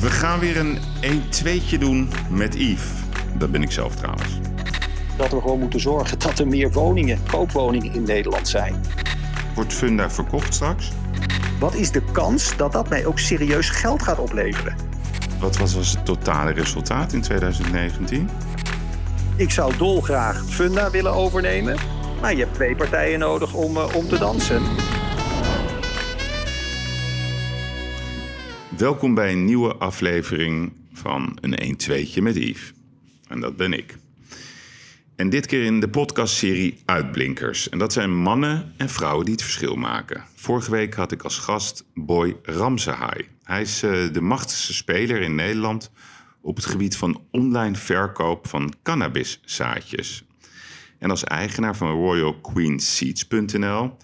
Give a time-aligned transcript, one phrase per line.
[0.00, 2.90] We gaan weer een 1-2'tje doen met Yves.
[3.38, 4.38] Dat ben ik zelf trouwens.
[5.16, 8.84] Dat we gewoon moeten zorgen dat er meer woningen, koopwoningen in Nederland zijn.
[9.54, 10.90] Wordt Funda verkocht straks?
[11.58, 14.76] Wat is de kans dat dat mij ook serieus geld gaat opleveren?
[15.40, 18.30] Wat was, was het totale resultaat in 2019?
[19.36, 21.76] Ik zou dolgraag Funda willen overnemen.
[22.20, 24.62] Maar je hebt twee partijen nodig om, uh, om te dansen.
[28.78, 32.72] Welkom bij een nieuwe aflevering van een 1-2'tje met Yves.
[33.28, 33.96] En dat ben ik.
[35.14, 37.68] En dit keer in de podcastserie Uitblinkers.
[37.68, 40.24] En dat zijn mannen en vrouwen die het verschil maken.
[40.34, 43.28] Vorige week had ik als gast Boy Ramsehai.
[43.42, 45.90] Hij is uh, de machtigste speler in Nederland
[46.40, 50.24] op het gebied van online verkoop van cannabiszaadjes.
[50.98, 53.96] En als eigenaar van RoyalQueenSeeds.nl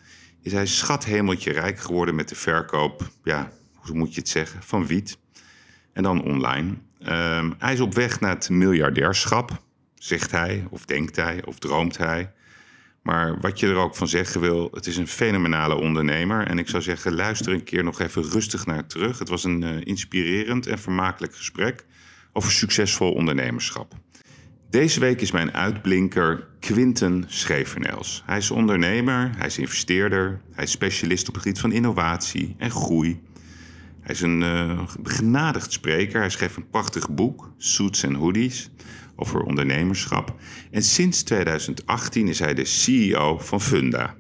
[0.43, 3.53] is hij schathemeltje rijk geworden met de verkoop, ja,
[3.89, 5.19] hoe moet je het zeggen, van wiet.
[5.93, 6.75] En dan online.
[7.09, 9.63] Um, hij is op weg naar het miljardairschap,
[9.95, 12.33] zegt hij, of denkt hij, of droomt hij.
[13.03, 16.47] Maar wat je er ook van zeggen wil, het is een fenomenale ondernemer.
[16.47, 19.19] En ik zou zeggen, luister een keer nog even rustig naar terug.
[19.19, 21.85] Het was een uh, inspirerend en vermakelijk gesprek
[22.33, 23.95] over succesvol ondernemerschap.
[24.71, 28.23] Deze week is mijn uitblinker Quinten Schevenels.
[28.27, 32.71] Hij is ondernemer, hij is investeerder, hij is specialist op het gebied van innovatie en
[32.71, 33.21] groei.
[34.03, 36.21] Hij is een uh, begenadigd spreker.
[36.21, 38.71] Hij schreef een prachtig boek, Suits en Hoodies,
[39.17, 40.35] over ondernemerschap.
[40.71, 44.15] En sinds 2018 is hij de CEO van Funda.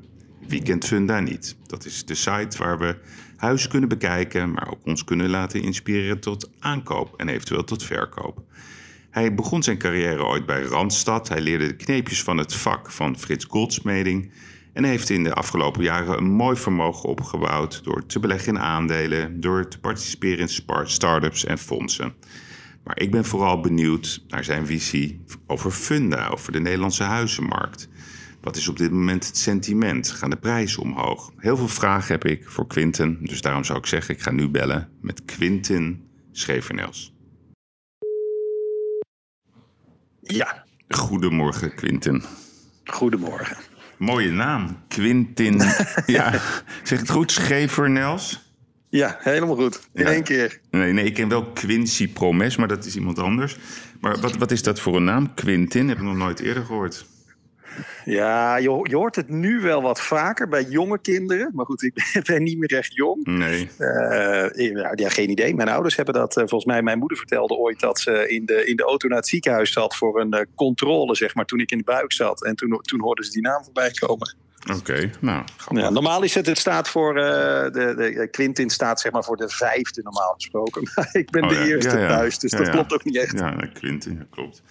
[0.46, 1.56] Wie kent Funda niet?
[1.66, 2.96] Dat is de site waar we
[3.36, 8.42] huizen kunnen bekijken, maar ook ons kunnen laten inspireren tot aankoop en eventueel tot verkoop.
[9.10, 11.28] Hij begon zijn carrière ooit bij Randstad.
[11.28, 14.30] Hij leerde de kneepjes van het vak van Frits Goldsmeding
[14.72, 19.40] en heeft in de afgelopen jaren een mooi vermogen opgebouwd door te beleggen in aandelen,
[19.40, 20.48] door te participeren in
[20.84, 22.14] start-ups en fondsen.
[22.84, 27.88] Maar ik ben vooral benieuwd naar zijn visie over funda, over de Nederlandse huizenmarkt.
[28.40, 30.10] Wat is op dit moment het sentiment?
[30.10, 31.32] Gaan de prijzen omhoog?
[31.36, 34.48] Heel veel vragen heb ik voor Quinten, dus daarom zou ik zeggen, ik ga nu
[34.48, 37.14] bellen met Quinten Schevenels.
[40.20, 40.64] Ja.
[40.88, 42.22] Goedemorgen, Quinten.
[42.84, 43.56] Goedemorgen.
[44.02, 45.62] Mooie naam, Quintin.
[46.06, 46.40] ja,
[46.82, 48.54] zeg het goed, Schevernels?
[48.88, 49.80] Ja, helemaal goed.
[49.92, 50.10] In ja.
[50.10, 50.60] één keer.
[50.70, 53.56] Nee, nee, ik ken wel Quincy Promes, maar dat is iemand anders.
[54.00, 55.34] Maar wat, wat is dat voor een naam?
[55.34, 57.06] Quintin, heb ik nog nooit eerder gehoord.
[58.04, 61.50] Ja, je, je, hoort het nu wel wat vaker bij jonge kinderen.
[61.54, 63.24] Maar goed, ik ben niet meer echt jong.
[63.26, 63.70] Nee.
[63.78, 65.54] Uh, ja, geen idee.
[65.54, 68.66] Mijn ouders hebben dat, uh, volgens mij, mijn moeder vertelde ooit dat ze in de,
[68.66, 71.70] in de auto naar het ziekenhuis zat voor een uh, controle, zeg maar, toen ik
[71.70, 72.44] in de buik zat.
[72.44, 74.36] En toen, toen hoorden ze die naam voorbij komen.
[74.70, 75.44] Oké, okay, nou.
[75.70, 79.48] Ja, normaal is het, het staat voor, de, de Quintin staat zeg maar voor de
[79.48, 80.82] vijfde normaal gesproken.
[80.94, 81.64] Maar ik ben oh, de ja.
[81.64, 82.08] eerste ja.
[82.08, 83.38] thuis, dus dat klopt ook niet echt.
[83.38, 84.62] Ja, Quintin, dat klopt.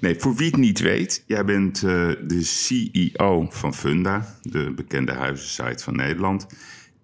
[0.00, 5.12] Nee, voor wie het niet weet, jij bent uh, de CEO van Funda, de bekende
[5.12, 6.46] huizensite van Nederland.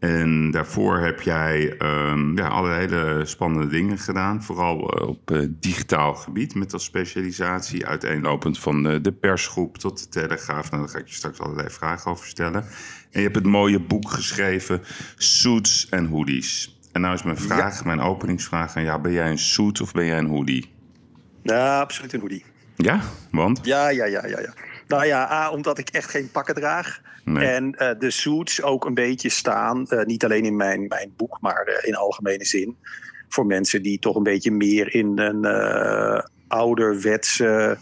[0.00, 4.42] En daarvoor heb jij um, ja, allerlei hele spannende dingen gedaan.
[4.42, 7.86] Vooral uh, op uh, digitaal gebied met als specialisatie.
[7.86, 10.70] Uiteenlopend van uh, de persgroep tot de Telegraaf.
[10.70, 12.62] Nou, daar ga ik je straks allerlei vragen over stellen.
[13.10, 14.82] En je hebt het mooie boek geschreven,
[15.16, 16.78] Suits en Hoodies.
[16.92, 17.84] En nou is mijn vraag, ja.
[17.84, 19.00] mijn openingsvraag aan jou.
[19.00, 20.72] Ben jij een suit of ben jij een hoodie?
[21.42, 22.44] Ja, absoluut een hoodie.
[22.76, 23.00] Ja,
[23.30, 23.60] want?
[23.62, 24.40] Ja, ja, ja, ja.
[24.40, 24.54] ja.
[24.90, 27.00] Nou ja, A, omdat ik echt geen pakken draag.
[27.24, 27.46] Nee.
[27.46, 31.38] En uh, de suits ook een beetje staan, uh, niet alleen in mijn, mijn boek,
[31.40, 32.76] maar uh, in algemene zin.
[33.28, 35.46] Voor mensen die toch een beetje meer in een
[36.48, 37.78] ouderwetse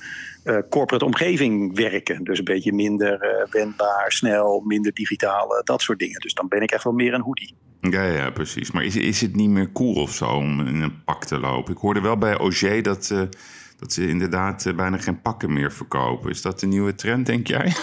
[0.70, 2.24] corporate omgeving werken.
[2.24, 6.20] Dus een beetje minder wendbaar, snel, minder digitaal, dat soort dingen.
[6.20, 7.54] Dus dan ben ik echt wel meer een hoodie.
[7.80, 8.70] Ja, ja, precies.
[8.70, 11.72] Maar is, is het niet meer cool of zo om in een pak te lopen?
[11.72, 13.14] Ik hoorde wel bij Auger dat
[13.78, 16.30] dat ze inderdaad uh, bijna geen pakken meer verkopen.
[16.30, 17.74] Is dat de nieuwe trend, denk jij?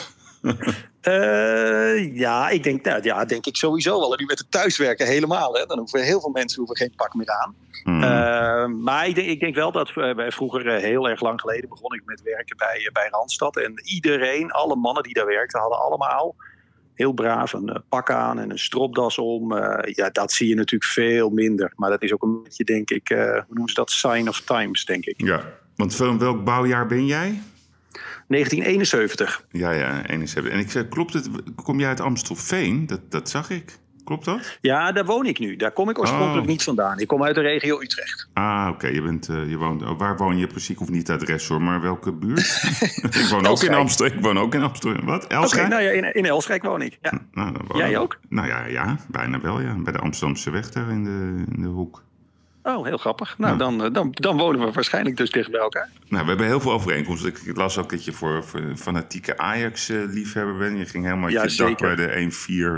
[1.02, 4.12] uh, ja, ik denk, nou, ja, denk ik sowieso wel.
[4.12, 5.54] En nu met het thuiswerken helemaal.
[5.54, 5.66] Hè.
[5.66, 7.56] Dan hoeven heel veel mensen hoeven geen pak meer aan.
[7.84, 8.04] Mm.
[8.04, 12.02] Uh, maar ik denk, ik denk wel dat vroeger heel erg lang geleden begon ik
[12.06, 13.58] met werken bij, bij Randstad.
[13.58, 16.36] En iedereen, alle mannen die daar werkten, hadden allemaal
[16.94, 19.54] heel braaf een pak aan en een stropdas om.
[19.82, 21.74] Ja, dat zie je natuurlijk veel minder.
[21.76, 23.92] Maar dat is ook een beetje, denk ik, hoe noemen ze dat?
[23.92, 25.22] Sign of times, denk ik.
[25.22, 25.44] Ja,
[25.76, 27.42] want van welk bouwjaar ben jij?
[28.28, 29.46] 1971.
[29.52, 30.54] Ja, ja, 71.
[30.54, 31.30] En ik zei, klopt het?
[31.64, 32.88] Kom jij uit Amstelveen?
[32.88, 33.80] Dat, dat zag ik.
[34.06, 34.58] Klopt dat?
[34.62, 35.56] Ja, daar woon ik nu.
[35.56, 36.48] Daar kom ik oorspronkelijk oh.
[36.48, 37.00] niet vandaan.
[37.00, 38.30] Ik kom uit de regio Utrecht.
[38.34, 38.76] Ah, oké.
[38.76, 38.94] Okay.
[38.94, 39.82] Je bent, uh, je woont.
[39.82, 40.70] Oh, waar woon je precies?
[40.70, 42.62] Ik hoef niet het adres hoor, maar welke buurt?
[43.22, 44.18] ik woon ook in Amsterdam.
[44.18, 45.06] Ik woon ook in Amsterdam.
[45.06, 45.28] Wat?
[45.28, 45.66] Elsrijk?
[45.66, 46.98] Okay, nou ja, in, in Elsrijk woon ik.
[47.02, 47.22] Ja.
[47.32, 48.20] Nou, Jij ook?
[48.30, 49.62] Nou ja, ja, bijna wel.
[49.62, 49.76] Ja.
[49.76, 52.04] Bij de Amsterdamse weg daar in de, in de hoek.
[52.66, 53.38] Oh, heel grappig.
[53.38, 55.90] Nou, dan, dan, dan wonen we waarschijnlijk dus dicht bij elkaar.
[56.08, 57.34] Nou, we hebben heel veel overeenkomsten.
[57.46, 60.78] Ik las ook dat je voor, voor fanatieke Ajax-liefhebber bent.
[60.78, 62.32] Je ging helemaal ja, je dak bij de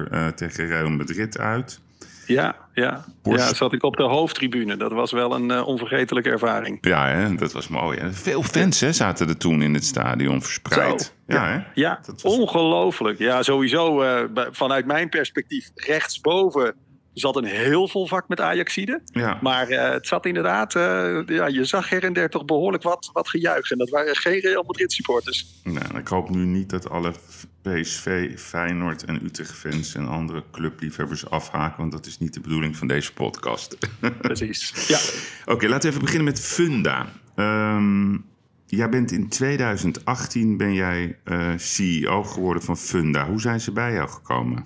[0.09, 1.79] 1-4 uh, tegen Real Madrid uit.
[2.25, 3.05] Ja, ja.
[3.23, 4.77] ja, zat ik op de hoofdtribune.
[4.77, 6.77] Dat was wel een uh, onvergetelijke ervaring.
[6.81, 7.35] Ja, hè?
[7.35, 7.99] dat was mooi.
[7.99, 8.13] Hè?
[8.13, 11.01] Veel fans hè, zaten er toen in het stadion verspreid.
[11.01, 11.63] Zo, ja, ja, hè?
[11.73, 12.23] ja was...
[12.23, 13.19] ongelooflijk.
[13.19, 14.19] Ja, sowieso uh,
[14.51, 16.75] vanuit mijn perspectief rechtsboven
[17.19, 19.01] zat een heel vol vak met Ajaxide.
[19.05, 19.37] Ja.
[19.41, 23.09] Maar uh, het zat inderdaad, uh, ja, je zag her en der toch behoorlijk wat,
[23.13, 23.71] wat gejuich.
[23.71, 25.61] En dat waren geen Real Madrid supporters.
[25.63, 27.13] Nou, ik hoop nu niet dat alle
[27.61, 31.77] PSV, Feyenoord en Utrecht-fans en andere clubliefhebbers afhaken.
[31.77, 33.77] Want dat is niet de bedoeling van deze podcast.
[34.21, 34.99] Precies, ja.
[35.53, 37.07] Oké, laten we even beginnen met Funda.
[37.35, 38.25] Um,
[38.65, 43.27] jij bent in 2018 ben jij uh, CEO geworden van Funda.
[43.27, 44.65] Hoe zijn ze bij jou gekomen?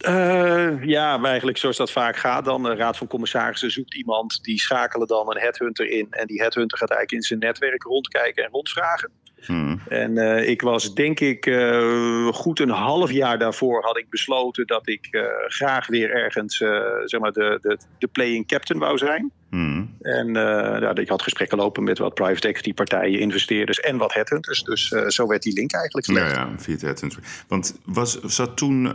[0.00, 2.44] Uh, ja, eigenlijk zoals dat vaak gaat.
[2.44, 6.06] Dan de Raad van Commissarissen zoekt iemand, die schakelen dan een headhunter in.
[6.10, 9.10] En die headhunter gaat eigenlijk in zijn netwerk rondkijken en rondvragen.
[9.46, 9.80] Hmm.
[9.88, 14.66] En uh, ik was denk ik uh, goed een half jaar daarvoor had ik besloten
[14.66, 16.56] dat ik uh, graag weer ergens
[17.04, 19.32] zeg maar de, de, de playing captain wou zijn.
[19.50, 19.96] Hmm.
[20.00, 24.62] En ja, ik had gesprekken lopen met wat private equity partijen, investeerders en wat headhunters.
[24.62, 26.34] Dus zo werd die link eigenlijk gelegd.
[26.34, 27.22] Ja, ja via het headhunter.
[27.48, 28.92] Want was, zat toen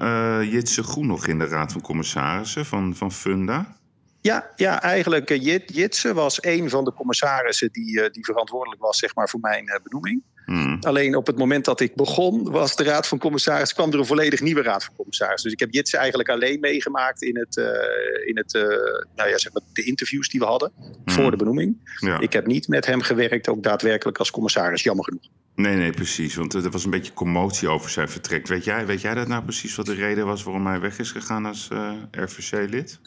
[0.50, 3.76] Jitse Groen nog in de Raad van Commissarissen van, van Funda?
[4.22, 9.16] Ja, ja eigenlijk Jit, Jitse was een van de commissarissen die, die verantwoordelijk was zeg
[9.16, 10.24] maar, voor mijn benoeming.
[10.52, 10.78] Hmm.
[10.82, 14.06] Alleen op het moment dat ik begon, was de raad van commissarissen, kwam er een
[14.06, 15.44] volledig nieuwe raad van commissarissen.
[15.44, 17.66] Dus ik heb Jitse eigenlijk alleen meegemaakt in, het, uh,
[18.26, 18.62] in het, uh,
[19.16, 20.96] nou ja, zeg maar de interviews die we hadden hmm.
[21.06, 21.94] voor de benoeming.
[22.00, 22.20] Ja.
[22.20, 25.24] Ik heb niet met hem gewerkt, ook daadwerkelijk als commissaris, jammer genoeg.
[25.56, 26.36] Nee, nee, precies.
[26.36, 28.48] Want er was een beetje commotie over zijn vertrek.
[28.48, 31.12] Weet jij, weet jij dat nou precies wat de reden was waarom hij weg is
[31.12, 33.00] gegaan als uh, eh, RVC-lid?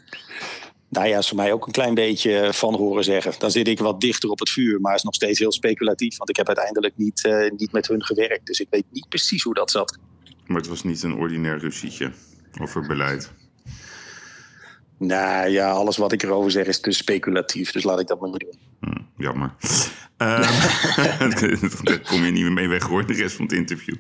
[0.95, 3.33] Nou ja, is voor mij ook een klein beetje van horen zeggen.
[3.39, 6.17] Dan zit ik wat dichter op het vuur, maar is nog steeds heel speculatief.
[6.17, 8.47] Want ik heb uiteindelijk niet, uh, niet met hun gewerkt.
[8.47, 9.99] Dus ik weet niet precies hoe dat zat.
[10.47, 12.13] Maar het was niet een ordinair ruzietje
[12.61, 13.33] over beleid?
[14.99, 17.73] Nou ja, alles wat ik erover zeg is te speculatief.
[17.73, 18.59] Dus laat ik dat maar niet doen.
[18.81, 19.55] Hm, jammer.
[20.19, 20.39] uh,
[21.83, 23.95] daar kom je niet meer mee weg hoor, de rest van het interview.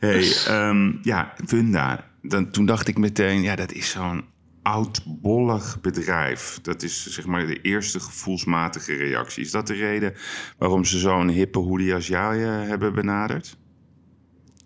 [0.00, 0.32] Hey,
[0.68, 2.10] um, ja, Funda.
[2.22, 4.24] Dan, toen dacht ik meteen, ja, dat is zo'n
[4.66, 6.58] oudbollig bedrijf.
[6.62, 9.44] Dat is zeg maar de eerste gevoelsmatige reactie.
[9.44, 10.14] Is dat de reden
[10.58, 13.56] waarom ze zo'n hippe hoodie als jou eh, hebben benaderd?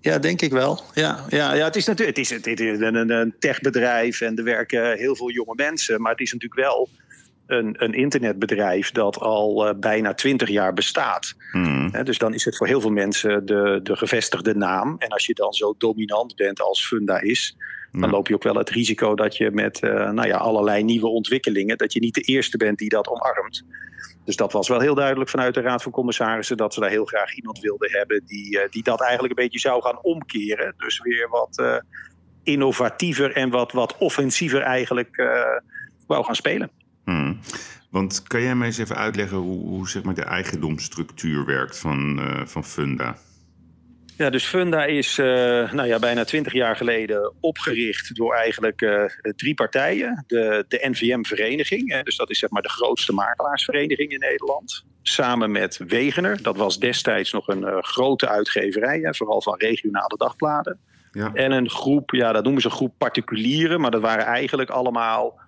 [0.01, 0.81] Ja, denk ik wel.
[0.95, 4.45] Ja, ja, ja het is natuurlijk het is, het is een, een techbedrijf en er
[4.45, 6.01] werken heel veel jonge mensen.
[6.01, 6.89] Maar het is natuurlijk wel
[7.47, 11.35] een, een internetbedrijf dat al uh, bijna twintig jaar bestaat.
[11.53, 12.05] Hmm.
[12.05, 14.95] dus dan is het voor heel veel mensen de, de gevestigde naam.
[14.99, 17.57] En als je dan zo dominant bent als Funda is,
[17.93, 21.09] dan loop je ook wel het risico dat je met uh, nou ja, allerlei nieuwe
[21.09, 23.65] ontwikkelingen, dat je niet de eerste bent die dat omarmt.
[24.25, 27.05] Dus dat was wel heel duidelijk vanuit de Raad van Commissarissen dat ze daar heel
[27.05, 30.75] graag iemand wilden hebben die, uh, die dat eigenlijk een beetje zou gaan omkeren.
[30.77, 31.77] Dus weer wat uh,
[32.43, 35.17] innovatiever en wat, wat offensiever eigenlijk
[36.07, 36.71] wou gaan spelen.
[37.05, 37.39] Hmm.
[37.91, 42.21] Want kan jij mij eens even uitleggen hoe, hoe zeg maar, de eigendomsstructuur werkt van,
[42.47, 43.17] van Funda?
[44.21, 45.27] Ja, dus Funda is uh,
[45.73, 49.05] nou ja, bijna twintig jaar geleden opgericht door eigenlijk uh,
[49.37, 50.25] drie partijen.
[50.27, 54.85] De, de NVM-vereniging, dus dat is zeg maar de grootste makelaarsvereniging in Nederland.
[55.03, 60.17] Samen met Wegener, dat was destijds nog een uh, grote uitgeverij, hè, vooral van regionale
[60.17, 60.79] dagbladen.
[61.13, 61.31] Ja.
[61.35, 65.41] En een groep, ja, dat noemen ze een groep particulieren, maar dat waren eigenlijk allemaal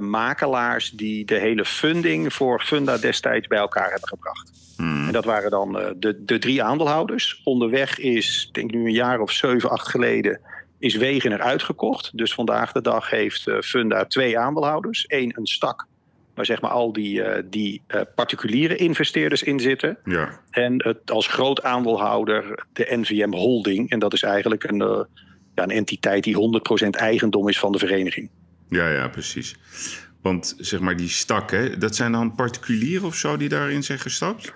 [0.00, 4.50] makelaars die de hele funding voor Funda destijds bij elkaar hebben gebracht.
[4.76, 5.06] Hmm.
[5.06, 7.40] En dat waren dan uh, de, de drie aandeelhouders.
[7.44, 10.40] Onderweg is, denk nu een jaar of zeven, acht geleden,
[10.78, 12.10] is Wegener uitgekocht.
[12.18, 15.04] Dus vandaag de dag heeft uh, Funda twee aandeelhouders.
[15.06, 15.86] Eén een stak,
[16.34, 17.82] waar zeg maar al die, uh, die
[18.14, 19.98] particuliere investeerders in zitten.
[20.04, 20.40] Ja.
[20.50, 23.90] En het, als groot aandeelhouder de NVM Holding.
[23.90, 25.06] En dat is eigenlijk een,
[25.54, 28.30] ja, een entiteit die 100% eigendom is van de vereniging.
[28.68, 29.56] Ja, ja, precies.
[30.22, 33.98] Want zeg maar die stak, hè, dat zijn dan particulieren of zo die daarin zijn
[33.98, 34.52] gestapt?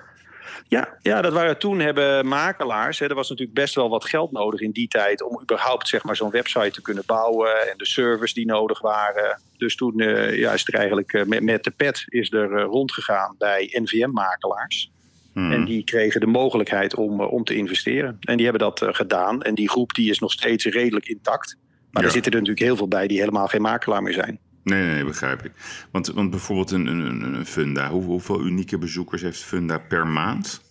[0.68, 2.98] Ja, ja, dat waren toen hebben makelaars.
[2.98, 6.04] Hè, er was natuurlijk best wel wat geld nodig in die tijd om überhaupt zeg
[6.04, 9.40] maar, zo'n website te kunnen bouwen en de servers die nodig waren.
[9.56, 12.64] Dus toen uh, ja, is er eigenlijk uh, met, met, de pet is er uh,
[12.64, 14.90] rondgegaan bij NVM-makelaars.
[15.32, 15.52] Hmm.
[15.52, 18.16] En die kregen de mogelijkheid om, om te investeren.
[18.20, 19.42] En die hebben dat gedaan.
[19.42, 21.56] En die groep die is nog steeds redelijk intact.
[21.92, 24.38] Maar er zitten er natuurlijk heel veel bij die helemaal geen makelaar meer zijn.
[24.62, 25.52] Nee, nee, begrijp ik.
[25.92, 30.68] Want, want bijvoorbeeld een, een, een Funda, hoe, hoeveel unieke bezoekers heeft Funda per maand?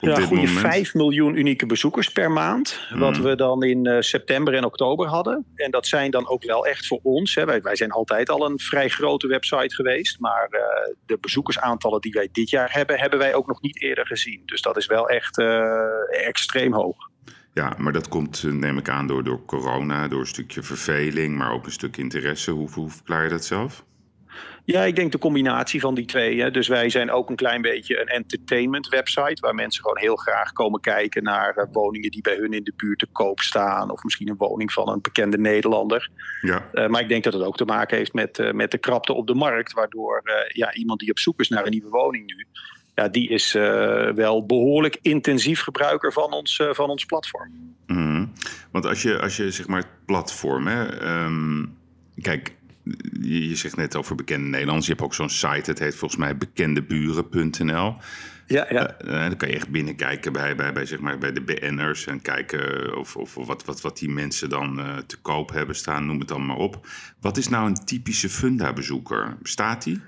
[0.00, 0.60] op ja, dit goede moment?
[0.60, 2.80] 5 miljoen unieke bezoekers per maand.
[2.94, 3.22] Wat Mhm.
[3.22, 5.46] we dan in eh, september en oktober hadden.
[5.54, 7.34] En dat zijn dan ook wel echt voor ons.
[7.34, 7.44] Hè.
[7.44, 10.20] Wij, wij zijn altijd al een vrij grote website geweest.
[10.20, 14.06] Maar eh, de bezoekersaantallen die wij dit jaar hebben, hebben wij ook nog niet eerder
[14.06, 14.42] gezien.
[14.46, 16.96] Dus dat is wel echt eh, extreem hoog.
[17.54, 21.36] Ja, maar dat komt, eh, neem ik aan, door, door corona, door een stukje verveling,
[21.36, 22.50] maar ook een stuk interesse.
[22.50, 23.84] Hoe, hoe verklaar je dat zelf?
[24.64, 26.40] Ja, ik denk de combinatie van die twee.
[26.40, 26.50] Hè.
[26.50, 29.40] Dus wij zijn ook een klein beetje een entertainment website.
[29.40, 32.72] Waar mensen gewoon heel graag komen kijken naar eh, woningen die bij hun in de
[32.76, 33.90] buurt te koop staan.
[33.90, 36.10] Of misschien een woning van een bekende Nederlander.
[36.40, 38.78] Ja, Uh, maar ik denk dat het ook te maken heeft met, uh, met de
[38.78, 39.72] krapte op de markt.
[39.72, 42.46] Waardoor ja, iemand die op zoek is naar een nieuwe woning nu.
[42.94, 47.74] Ja, die is uh, wel behoorlijk intensief gebruiker van ons, uh, van ons platform.
[47.86, 48.32] Mm.
[48.70, 51.76] Want als je, als je zeg maar het platform, hè, um,
[52.20, 52.54] kijk,
[53.20, 54.86] je, je, zegt net over bekende Nederlanders.
[54.86, 57.96] Je hebt ook zo'n site, het heet volgens mij bekendeburen.nl.
[58.46, 58.96] Ja, ja.
[59.04, 62.20] Uh, dan kan je echt binnenkijken bij, bij, bij, zeg maar, bij de BN'ers en
[62.20, 66.06] kijken of, of, of wat, wat, wat die mensen dan uh, te koop hebben staan,
[66.06, 66.86] noem het dan maar op.
[67.20, 69.36] Wat is nou een typische Funda-bezoeker?
[69.42, 70.00] Bestaat die?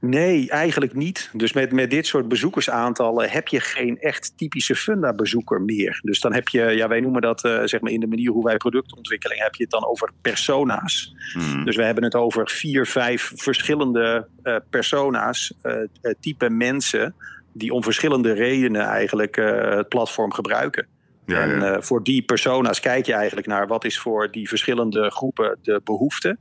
[0.00, 1.30] Nee, eigenlijk niet.
[1.32, 6.00] Dus met, met dit soort bezoekersaantallen heb je geen echt typische Funda-bezoeker meer.
[6.02, 8.44] Dus dan heb je, ja, wij noemen dat uh, zeg maar in de manier hoe
[8.44, 11.14] wij productontwikkeling, heb je het dan over persona's.
[11.32, 11.64] Hmm.
[11.64, 15.74] Dus we hebben het over vier, vijf verschillende uh, persona's, uh,
[16.20, 17.14] type mensen,
[17.52, 20.86] die om verschillende redenen eigenlijk het platform gebruiken.
[21.26, 25.58] Ja, en voor die persona's kijk je eigenlijk naar wat is voor die verschillende groepen
[25.62, 26.38] de behoefte.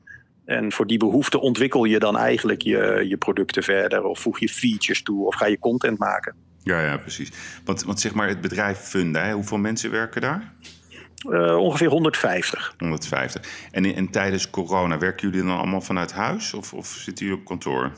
[0.47, 4.49] En voor die behoefte ontwikkel je dan eigenlijk je, je producten verder, of voeg je
[4.49, 6.35] features toe, of ga je content maken.
[6.63, 7.31] Ja, ja, precies.
[7.65, 10.53] Want, want zeg maar, het bedrijf Funda, hè, hoeveel mensen werken daar?
[11.29, 12.73] Uh, ongeveer 150.
[12.77, 13.41] 150.
[13.71, 17.47] En, en tijdens corona werken jullie dan allemaal vanuit huis of, of zitten jullie op
[17.47, 17.91] kantoor?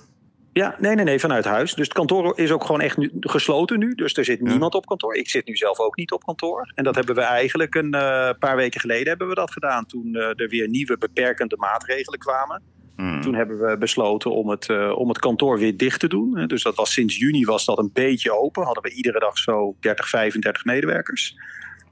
[0.60, 1.74] Ja, nee, nee, nee, vanuit huis.
[1.74, 3.96] Dus het kantoor is ook gewoon echt nu, gesloten nu.
[3.96, 5.16] Dus er zit niemand op kantoor.
[5.16, 6.72] Ik zit nu zelf ook niet op kantoor.
[6.76, 9.86] En dat hebben we eigenlijk een uh, paar weken geleden hebben we dat gedaan.
[9.86, 12.62] Toen uh, er weer nieuwe beperkende maatregelen kwamen.
[12.96, 13.22] Hmm.
[13.22, 16.48] Toen hebben we besloten om het, uh, om het kantoor weer dicht te doen.
[16.48, 18.64] Dus dat was sinds juni was dat een beetje open.
[18.64, 21.36] Hadden we iedere dag zo 30, 35 medewerkers.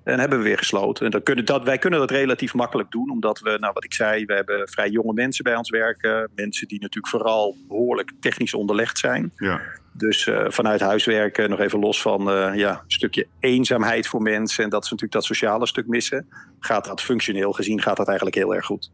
[0.07, 1.05] En hebben we weer gesloten.
[1.05, 3.93] En dat kunnen, dat, wij kunnen dat relatief makkelijk doen, omdat we, nou wat ik
[3.93, 6.29] zei, we hebben vrij jonge mensen bij ons werken.
[6.35, 9.31] Mensen die natuurlijk vooral behoorlijk technisch onderlegd zijn.
[9.35, 9.61] Ja.
[9.91, 14.21] Dus uh, vanuit huis werken, nog even los van uh, ja, een stukje eenzaamheid voor
[14.21, 14.63] mensen.
[14.63, 16.27] En dat ze natuurlijk dat sociale stuk missen.
[16.59, 18.91] Gaat dat functioneel gezien, gaat dat eigenlijk heel erg goed.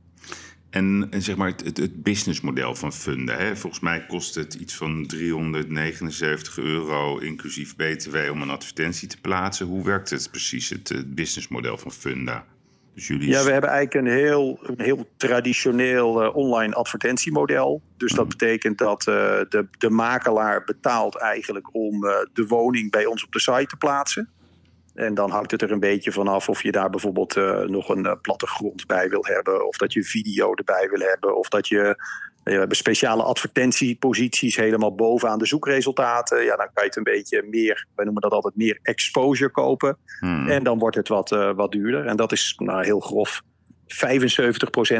[0.73, 3.35] En, en zeg maar het, het, het businessmodel van Funda.
[3.35, 3.55] Hè?
[3.55, 9.65] Volgens mij kost het iets van 379 euro inclusief BTW om een advertentie te plaatsen.
[9.65, 12.45] Hoe werkt het precies, het, het businessmodel van Funda?
[12.93, 13.29] Dus jullie...
[13.29, 17.81] Ja, we hebben eigenlijk een heel, een heel traditioneel uh, online advertentiemodel.
[17.97, 19.15] Dus dat betekent dat uh,
[19.49, 23.77] de, de makelaar betaalt eigenlijk om uh, de woning bij ons op de site te
[23.77, 24.29] plaatsen.
[24.93, 28.05] En dan hangt het er een beetje vanaf of je daar bijvoorbeeld uh, nog een
[28.05, 29.67] uh, plattegrond bij wil hebben.
[29.67, 31.37] Of dat je video erbij wil hebben.
[31.37, 31.95] Of dat je
[32.43, 36.43] we hebben speciale advertentieposities helemaal bovenaan de zoekresultaten.
[36.43, 39.97] Ja, dan kan je het een beetje meer, wij noemen dat altijd meer exposure kopen.
[40.19, 40.49] Hmm.
[40.49, 42.05] En dan wordt het wat, wat duurder.
[42.05, 43.41] En dat is nou, heel grof.
[43.93, 43.95] 75%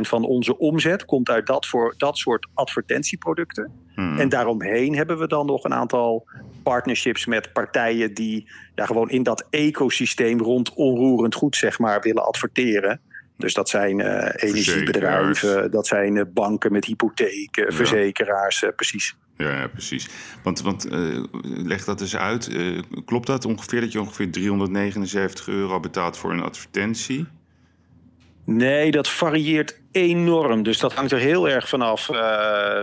[0.01, 3.71] van onze omzet komt uit dat, voor dat soort advertentieproducten.
[3.95, 4.19] Hmm.
[4.19, 6.27] En daaromheen hebben we dan nog een aantal
[6.63, 12.25] partnerships met partijen die ja, gewoon in dat ecosysteem rond onroerend goed zeg maar, willen
[12.25, 13.01] adverteren.
[13.37, 17.71] Dus dat zijn uh, energiebedrijven, dat zijn uh, banken met hypotheken, ja.
[17.71, 19.15] verzekeraars, uh, precies.
[19.37, 20.09] Ja, ja, precies.
[20.43, 20.87] Want, want
[21.43, 22.49] leg dat eens uit.
[23.05, 27.27] klopt dat ongeveer dat je ongeveer 379 euro betaalt voor een advertentie?
[28.45, 30.63] Nee, dat varieert enorm.
[30.63, 32.17] Dus dat hangt er heel erg vanaf uh,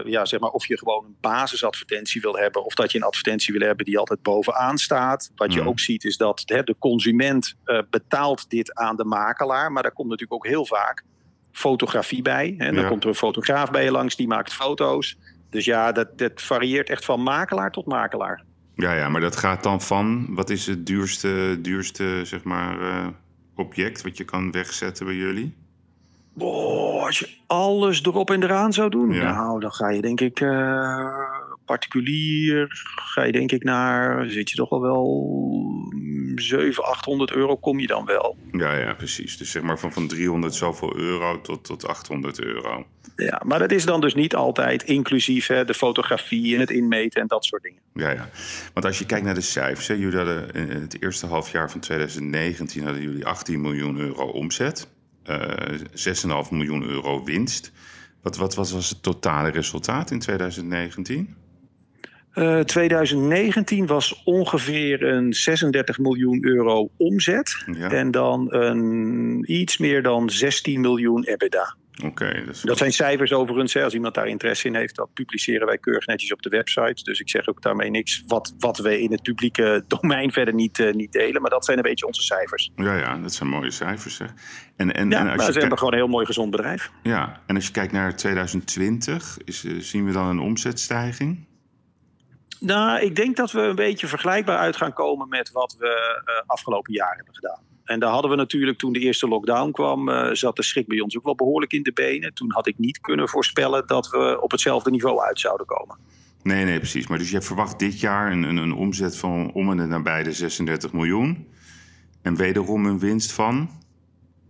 [0.04, 2.64] ja, zeg maar, of je gewoon een basisadvertentie wil hebben...
[2.64, 5.30] of dat je een advertentie wil hebben die altijd bovenaan staat.
[5.36, 5.68] Wat je mm.
[5.68, 9.72] ook ziet is dat hè, de consument uh, betaalt dit aan de makelaar...
[9.72, 11.04] maar daar komt natuurlijk ook heel vaak
[11.52, 12.54] fotografie bij.
[12.58, 12.88] En dan ja.
[12.88, 15.18] komt er een fotograaf bij je langs, die maakt foto's.
[15.50, 18.44] Dus ja, dat, dat varieert echt van makelaar tot makelaar.
[18.74, 20.26] Ja, ja, maar dat gaat dan van...
[20.34, 22.80] wat is het duurste, duurste zeg maar...
[22.80, 23.06] Uh
[23.60, 25.54] object wat je kan wegzetten bij jullie?
[26.38, 29.32] Oh, als je alles erop en eraan zou doen, ja.
[29.32, 31.06] nou, dan ga je denk ik uh,
[31.64, 32.66] particulier,
[33.12, 35.04] ga je denk ik naar, zit je toch al wel
[36.40, 38.36] 700, 800 euro kom je dan wel.
[38.52, 39.36] Ja, ja, precies.
[39.36, 42.86] Dus zeg maar van, van 300 zoveel euro tot, tot 800 euro.
[43.16, 47.20] Ja, maar dat is dan dus niet altijd inclusief hè, de fotografie en het inmeten
[47.20, 47.80] en dat soort dingen.
[47.94, 48.28] Ja, ja.
[48.74, 51.80] Want als je kijkt naar de cijfers, hè, jullie hadden in het eerste halfjaar van
[51.80, 54.88] 2019 hadden jullie 18 miljoen euro omzet,
[55.26, 57.72] uh, 6,5 miljoen euro winst.
[58.22, 61.36] Wat, wat, wat was het totale resultaat in 2019?
[62.32, 67.64] 2019 was ongeveer een 36 miljoen euro omzet.
[67.88, 71.76] En dan een, iets meer dan 16 miljoen EBITDA.
[72.04, 72.44] Oké.
[72.62, 73.76] dat zijn cijfers overigens.
[73.76, 77.02] Als iemand daar interesse in heeft, dat publiceren wij keurig netjes op de website.
[77.02, 80.78] Dus ik zeg ook daarmee niks wat, wat we in het publieke domein verder niet,
[80.78, 81.40] uh, niet delen.
[81.40, 82.70] Maar dat zijn een beetje onze cijfers.
[82.76, 84.18] Ja, ja dat zijn mooie cijfers.
[84.18, 84.26] Hè.
[84.76, 86.90] En, en, ja, en als ze hebben gewoon een heel mooi gezond bedrijf.
[87.02, 91.48] Ja, en als je kijkt naar 2020, is, uh, zien we dan een omzetstijging?
[92.60, 96.34] Nou, ik denk dat we een beetje vergelijkbaar uit gaan komen met wat we uh,
[96.46, 97.60] afgelopen jaar hebben gedaan.
[97.84, 101.00] En daar hadden we natuurlijk toen de eerste lockdown kwam, uh, zat de schrik bij
[101.00, 102.34] ons ook wel behoorlijk in de benen.
[102.34, 105.98] Toen had ik niet kunnen voorspellen dat we op hetzelfde niveau uit zouden komen.
[106.42, 107.06] Nee, nee, precies.
[107.06, 110.32] Maar dus je verwacht dit jaar een, een, een omzet van om en nabij de
[110.32, 111.48] 36 miljoen.
[112.22, 113.70] En wederom een winst van?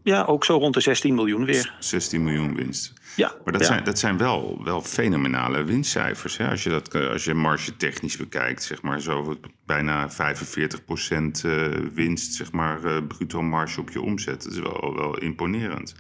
[0.03, 1.75] Ja, ook zo rond de 16 miljoen weer.
[1.79, 3.00] 16 miljoen winst.
[3.17, 6.37] Ja, maar dat, zijn, dat zijn wel, wel fenomenale winstcijfers.
[6.37, 6.49] Hè?
[6.49, 9.37] Als je dat eh, als je marge technisch bekijkt, zeg maar zo
[9.67, 14.43] bijna 45% eh, winst, zeg maar, uh, bruto marge op je omzet.
[14.43, 15.95] Dat is wel, wel imponerend.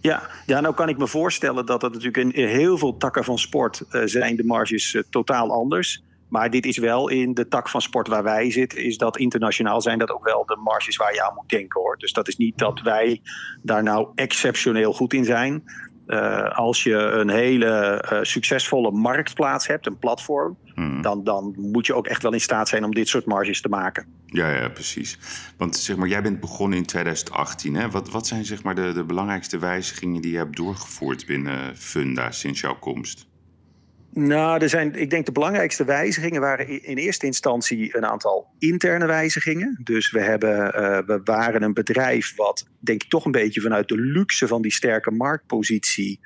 [0.00, 3.38] Ja, ja, nou kan ik me voorstellen dat dat natuurlijk in, heel veel takken van
[3.38, 6.02] sport uh, zijn de marges uh, totaal anders.
[6.28, 9.80] Maar dit is wel in de tak van sport waar wij zitten, is dat internationaal
[9.80, 11.96] zijn dat ook wel de marges waar je aan moet denken hoor.
[11.98, 13.20] Dus dat is niet dat wij
[13.62, 15.62] daar nou exceptioneel goed in zijn.
[16.06, 21.02] Uh, als je een hele uh, succesvolle marktplaats hebt, een platform, hmm.
[21.02, 23.68] dan, dan moet je ook echt wel in staat zijn om dit soort marges te
[23.68, 24.06] maken.
[24.26, 25.18] Ja, ja precies.
[25.56, 27.74] Want zeg maar, jij bent begonnen in 2018.
[27.74, 27.90] Hè?
[27.90, 32.30] Wat, wat zijn zeg maar, de, de belangrijkste wijzigingen die je hebt doorgevoerd binnen Funda
[32.30, 33.30] sinds jouw komst?
[34.14, 39.06] Nou, er zijn, ik denk de belangrijkste wijzigingen waren in eerste instantie een aantal interne
[39.06, 39.80] wijzigingen.
[39.82, 43.88] Dus we, hebben, uh, we waren een bedrijf wat, denk ik, toch een beetje vanuit
[43.88, 46.20] de luxe van die sterke marktpositie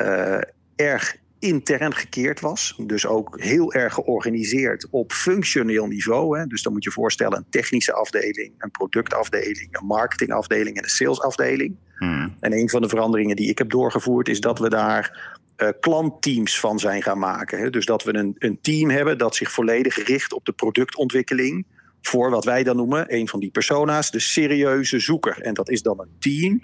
[0.00, 0.38] uh,
[0.76, 2.80] erg intern gekeerd was.
[2.86, 6.38] Dus ook heel erg georganiseerd op functioneel niveau.
[6.38, 6.46] Hè.
[6.46, 11.76] Dus dan moet je voorstellen een technische afdeling, een productafdeling, een marketingafdeling en een salesafdeling.
[11.98, 12.36] Hmm.
[12.40, 16.60] En een van de veranderingen die ik heb doorgevoerd is dat we daar uh, klantteams
[16.60, 17.58] van zijn gaan maken.
[17.58, 17.70] Hè.
[17.70, 21.66] Dus dat we een, een team hebben dat zich volledig richt op de productontwikkeling.
[22.02, 25.40] Voor wat wij dan noemen, een van die persona's, de serieuze zoeker.
[25.40, 26.62] En dat is dan een team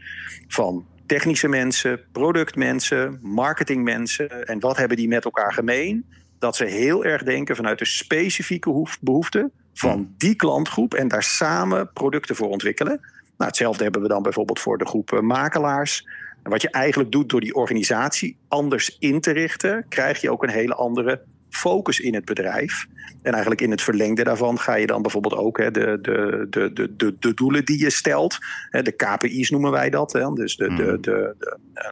[0.49, 4.47] van technische mensen, productmensen, marketingmensen.
[4.47, 6.05] En wat hebben die met elkaar gemeen?
[6.39, 11.93] Dat ze heel erg denken vanuit de specifieke behoeften van die klantgroep en daar samen
[11.93, 13.01] producten voor ontwikkelen.
[13.37, 16.07] Nou, hetzelfde hebben we dan bijvoorbeeld voor de groep makelaars.
[16.45, 20.43] En wat je eigenlijk doet door die organisatie anders in te richten, krijg je ook
[20.43, 22.87] een hele andere focus in het bedrijf.
[23.23, 26.73] En eigenlijk in het verlengde daarvan ga je dan bijvoorbeeld ook hè, de, de, de,
[26.97, 28.39] de, de, doelen die je stelt.
[28.71, 30.13] Hè, de KPI's noemen wij dat.
[30.13, 31.03] Hè, dus de, de, hmm.
[31.03, 31.35] de,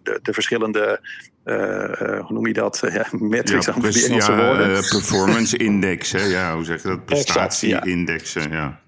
[0.02, 1.00] de, de, verschillende.
[1.44, 2.82] Uh, uh, hoe noem je dat?
[2.92, 4.68] Ja, metrics ja, Engelse ja, woorden.
[4.68, 6.24] performance index, hè?
[6.24, 7.04] Ja, hoe zeg je dat?
[7.04, 8.80] Prestatie-indexen, ja.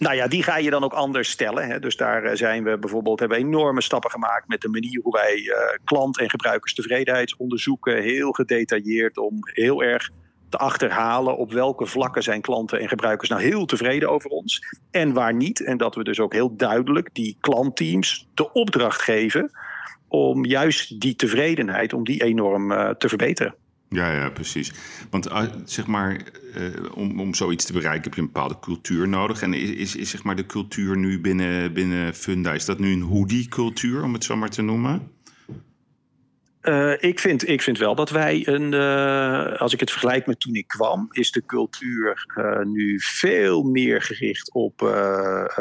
[0.00, 1.66] Nou ja, die ga je dan ook anders stellen.
[1.66, 1.78] Hè.
[1.78, 5.36] Dus daar eh, zijn we bijvoorbeeld, hebben enorme stappen gemaakt met de manier hoe wij
[5.36, 8.02] uh, klant- en gebruikerstevredenheid onderzoeken.
[8.02, 10.10] Heel gedetailleerd om heel erg
[10.48, 15.12] te achterhalen op welke vlakken zijn klanten en gebruikers nou heel tevreden over ons en
[15.12, 15.64] waar niet.
[15.64, 19.50] En dat we dus ook heel duidelijk die klantteams de opdracht geven
[20.08, 23.54] om juist die tevredenheid, om die enorm te verbeteren.
[23.94, 24.72] Ja, ja, precies.
[25.10, 26.22] Want uh, zeg maar,
[26.56, 29.42] uh, om, om zoiets te bereiken heb je een bepaalde cultuur nodig.
[29.42, 32.92] En is, is, is zeg maar de cultuur nu binnen, binnen Funda, is dat nu
[32.92, 35.10] een hoodie-cultuur, om het zo maar te noemen?
[36.62, 38.72] Uh, ik, vind, ik vind wel dat wij een.
[38.72, 43.62] Uh, als ik het vergelijk met toen ik kwam, is de cultuur uh, nu veel
[43.62, 44.78] meer gericht op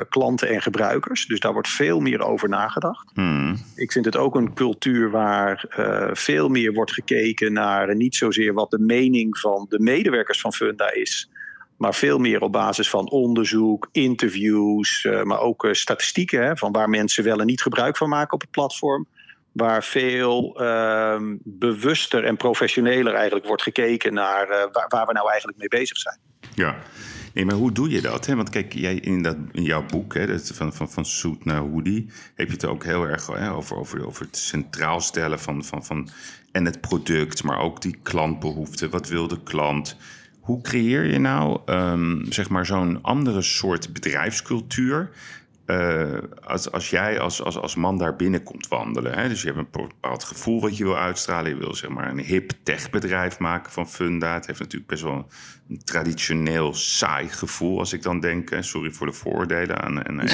[0.10, 1.26] klanten en gebruikers.
[1.26, 3.12] Dus daar wordt veel meer over nagedacht.
[3.14, 3.58] Hmm.
[3.76, 5.66] Ik vind het ook een cultuur waar
[6.14, 10.94] veel meer wordt gekeken naar niet zozeer wat de mening van de medewerkers van Funda
[10.94, 11.30] is.
[11.78, 17.24] Maar veel meer op basis van onderzoek, interviews, maar ook statistieken hè, van waar mensen
[17.24, 19.08] wel en niet gebruik van maken op het platform
[19.60, 25.30] waar veel uh, bewuster en professioneler eigenlijk wordt gekeken naar uh, waar, waar, we nou
[25.30, 26.18] eigenlijk mee bezig zijn.
[26.54, 26.76] Ja,
[27.34, 28.26] nee, maar hoe doe je dat?
[28.26, 28.36] Hè?
[28.36, 31.60] Want kijk, jij in, dat, in jouw hoek, hè, dat, van, van, van Soet naar
[31.62, 35.64] Hoodie, heb je het ook heel erg hè, over, over, over het centraal stellen van,
[35.64, 36.10] van, van
[36.52, 38.90] en het product, maar ook die klantbehoeften.
[38.90, 39.98] Wat wil de klant?
[40.40, 45.10] Hoe creëer je nou um, zeg maar zo'n andere soort bedrijfscultuur
[45.70, 49.60] uh, als, als jij als, als, als man daar binnenkomt wandelen, hè, dus je hebt
[49.60, 53.72] een bepaald gevoel wat je wil uitstralen, je wil zeg maar een hip techbedrijf maken
[53.72, 54.34] van Funda.
[54.34, 55.28] Het heeft natuurlijk best wel
[55.70, 60.16] een traditioneel saai gevoel als ik dan denk, sorry voor de vooroordelen aan, aan,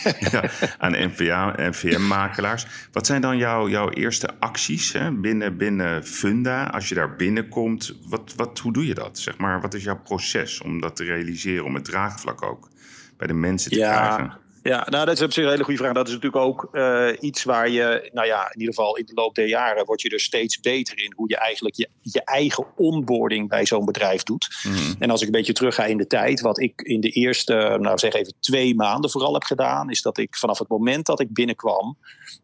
[0.32, 2.66] ja, aan NVM-makelaars.
[2.92, 7.96] Wat zijn dan jouw, jouw eerste acties hè, binnen, binnen Funda als je daar binnenkomt?
[8.08, 9.18] Wat, wat, hoe doe je dat?
[9.18, 12.68] Zeg maar, wat is jouw proces om dat te realiseren, om het draagvlak ook
[13.16, 13.92] bij de mensen te ja.
[13.92, 14.46] krijgen?
[14.62, 15.92] Ja, nou, dat is op zich een hele goede vraag.
[15.92, 19.14] Dat is natuurlijk ook uh, iets waar je, nou ja, in ieder geval in de
[19.14, 22.66] loop der jaren word je er steeds beter in hoe je eigenlijk je, je eigen
[22.76, 24.48] onboarding bij zo'n bedrijf doet.
[24.62, 24.94] Mm.
[24.98, 27.76] En als ik een beetje terug ga in de tijd, wat ik in de eerste,
[27.80, 31.20] nou zeg even twee maanden vooral heb gedaan, is dat ik vanaf het moment dat
[31.20, 31.96] ik binnenkwam,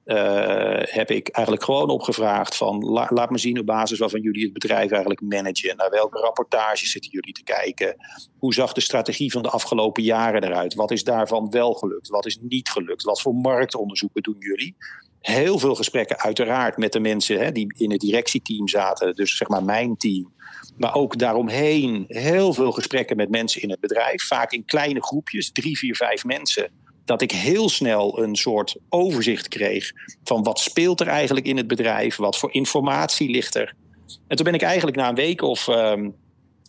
[0.05, 0.17] uh,
[0.81, 4.53] heb ik eigenlijk gewoon opgevraagd van la, laat me zien op basis waarvan jullie het
[4.53, 5.77] bedrijf eigenlijk managen.
[5.77, 7.97] Naar welke rapportages zitten jullie te kijken?
[8.39, 10.75] Hoe zag de strategie van de afgelopen jaren eruit?
[10.75, 12.09] Wat is daarvan wel gelukt?
[12.15, 13.03] Wat is niet gelukt?
[13.03, 14.77] Wat voor marktonderzoeken doen jullie?
[15.21, 19.15] Heel veel gesprekken uiteraard met de mensen hè, die in het directieteam zaten.
[19.15, 20.33] Dus zeg maar mijn team.
[20.77, 24.27] Maar ook daaromheen heel veel gesprekken met mensen in het bedrijf.
[24.27, 26.71] Vaak in kleine groepjes, drie, vier, vijf mensen
[27.05, 29.93] dat ik heel snel een soort overzicht kreeg
[30.25, 33.75] van wat speelt er eigenlijk in het bedrijf, wat voor informatie ligt er.
[34.29, 36.15] En toen ben ik eigenlijk na een week of um,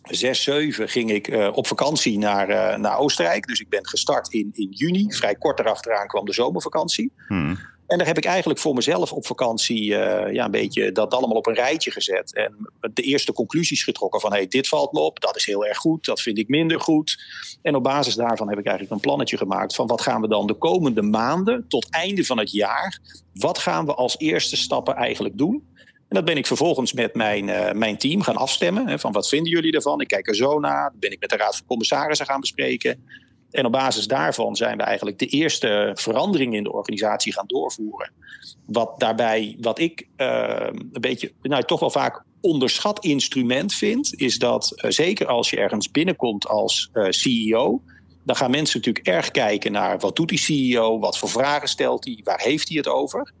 [0.08, 3.46] zes, zeven ging ik uh, op vakantie naar, uh, naar Oostenrijk.
[3.46, 5.12] Dus ik ben gestart in, in juni.
[5.12, 7.12] Vrij kort erachteraan kwam de zomervakantie.
[7.28, 7.58] Hmm.
[7.86, 11.36] En daar heb ik eigenlijk voor mezelf op vakantie uh, ja, een beetje dat allemaal
[11.36, 12.34] op een rijtje gezet.
[12.34, 15.78] En de eerste conclusies getrokken van hey, dit valt me op, dat is heel erg
[15.78, 17.24] goed, dat vind ik minder goed.
[17.62, 20.46] En op basis daarvan heb ik eigenlijk een plannetje gemaakt van wat gaan we dan
[20.46, 22.98] de komende maanden tot einde van het jaar,
[23.32, 25.74] wat gaan we als eerste stappen eigenlijk doen?
[26.08, 28.88] En dat ben ik vervolgens met mijn, uh, mijn team gaan afstemmen.
[28.88, 30.00] Hè, van wat vinden jullie daarvan?
[30.00, 30.90] Ik kijk er zo naar.
[30.90, 33.04] Dat ben ik met de Raad van Commissarissen gaan bespreken.
[33.50, 38.12] En op basis daarvan zijn we eigenlijk de eerste veranderingen in de organisatie gaan doorvoeren.
[38.66, 44.38] Wat daarbij, wat ik uh, een beetje, nou toch wel vaak onderschat instrument vind, is
[44.38, 47.82] dat uh, zeker als je ergens binnenkomt als uh, CEO,
[48.24, 52.04] dan gaan mensen natuurlijk erg kijken naar wat doet die CEO, wat voor vragen stelt
[52.04, 53.32] hij, waar heeft hij het over.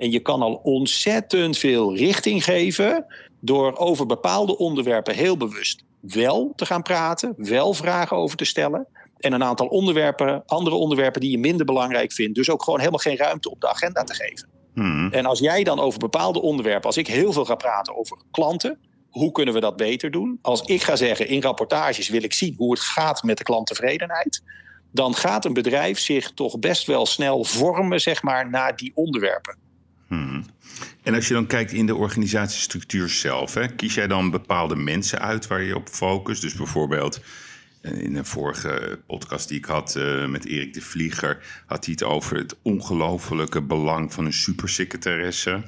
[0.00, 3.06] En je kan al ontzettend veel richting geven
[3.40, 8.86] door over bepaalde onderwerpen heel bewust wel te gaan praten, wel vragen over te stellen.
[9.18, 13.00] En een aantal onderwerpen, andere onderwerpen die je minder belangrijk vindt, dus ook gewoon helemaal
[13.00, 14.48] geen ruimte op de agenda te geven.
[14.74, 15.12] Hmm.
[15.12, 18.78] En als jij dan over bepaalde onderwerpen, als ik heel veel ga praten over klanten,
[19.10, 20.38] hoe kunnen we dat beter doen?
[20.42, 24.42] Als ik ga zeggen in rapportages wil ik zien hoe het gaat met de klanttevredenheid,
[24.92, 29.68] dan gaat een bedrijf zich toch best wel snel vormen, zeg maar, naar die onderwerpen.
[30.10, 30.44] Hmm.
[31.02, 35.20] En als je dan kijkt in de organisatiestructuur zelf, hè, kies jij dan bepaalde mensen
[35.20, 36.42] uit waar je op focust?
[36.42, 37.20] Dus bijvoorbeeld
[37.80, 41.94] eh, in een vorige podcast die ik had uh, met Erik de Vlieger, had hij
[41.94, 45.62] het over het ongelofelijke belang van een supersecretaresse.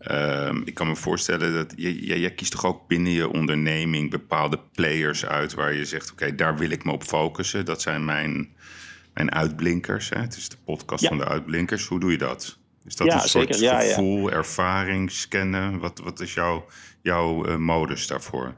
[0.00, 4.60] Uh, ik kan me voorstellen dat jij, jij kiest toch ook binnen je onderneming bepaalde
[4.72, 7.64] players uit waar je zegt: Oké, daar wil ik me op focussen.
[7.64, 8.48] Dat zijn mijn,
[9.14, 10.08] mijn uitblinkers.
[10.08, 10.20] Hè?
[10.20, 11.86] Het is de podcast van de uitblinkers.
[11.86, 12.57] Hoe doe je dat?
[12.88, 15.78] Is dat een soort gevoel, ervaring, scannen?
[15.78, 16.64] Wat, wat is jouw,
[17.02, 18.54] jouw uh, modus daarvoor?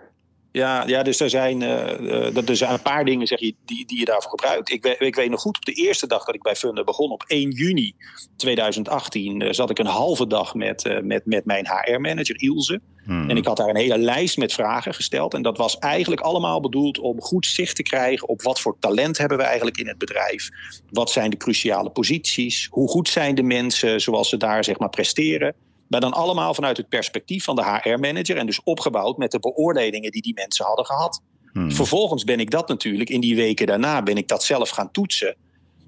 [0.53, 3.99] Ja, ja, dus er zijn, uh, er zijn een paar dingen zeg je, die, die
[3.99, 4.71] je daarvoor gebruikt.
[4.71, 7.25] Ik, ik weet nog goed, op de eerste dag dat ik bij Funda begon, op
[7.27, 7.95] 1 juni
[8.37, 12.81] 2018, uh, zat ik een halve dag met, uh, met, met mijn HR-manager Ilse.
[13.11, 13.31] Hmm.
[13.31, 15.35] En ik had daar een hele lijst met vragen gesteld.
[15.35, 19.19] En dat was eigenlijk allemaal bedoeld om goed zicht te krijgen op wat voor talent
[19.19, 20.49] hebben we eigenlijk in het bedrijf.
[20.91, 22.69] Wat zijn de cruciale posities?
[22.71, 25.55] Hoe goed zijn de mensen zoals ze daar zeg maar presteren?
[25.89, 30.11] Maar dan allemaal vanuit het perspectief van de HR-manager en dus opgebouwd met de beoordelingen
[30.11, 31.23] die die mensen hadden gehad.
[31.53, 31.73] Hmm.
[31.73, 35.37] Vervolgens ben ik dat natuurlijk in die weken daarna ben ik dat zelf gaan toetsen.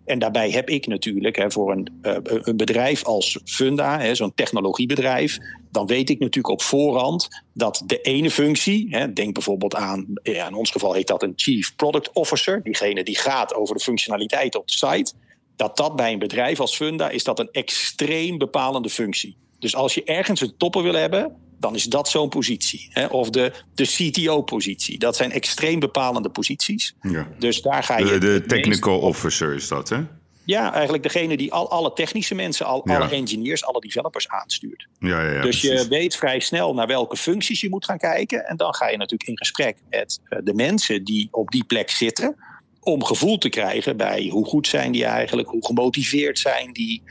[0.04, 5.38] En daarbij heb ik natuurlijk hè, voor een, uh, een bedrijf als Funda, zo'n technologiebedrijf,
[5.72, 10.46] dan weet ik natuurlijk op voorhand dat de ene functie, hè, denk bijvoorbeeld aan, ja,
[10.46, 14.56] in ons geval heet dat een Chief Product Officer, diegene die gaat over de functionaliteit
[14.56, 15.12] op de site,
[15.56, 19.37] dat dat bij een bedrijf als Funda is dat een extreem bepalende functie.
[19.58, 22.88] Dus als je ergens een topper wil hebben, dan is dat zo'n positie.
[22.90, 23.06] Hè?
[23.06, 24.98] Of de, de CTO-positie.
[24.98, 26.94] Dat zijn extreem bepalende posities.
[27.00, 27.28] Ja.
[27.38, 28.04] Dus daar ga je.
[28.04, 30.00] De, de technical officer is dat, hè?
[30.44, 34.87] Ja, eigenlijk degene die al, alle technische mensen, al, alle engineers, alle developers aanstuurt.
[34.98, 38.46] Ja, ja, ja dus je weet vrij snel naar welke functies je moet gaan kijken.
[38.46, 41.90] En dan ga je natuurlijk in gesprek met uh, de mensen die op die plek
[41.90, 42.37] zitten
[42.85, 47.03] om gevoel te krijgen bij hoe goed zijn die eigenlijk, hoe gemotiveerd zijn die.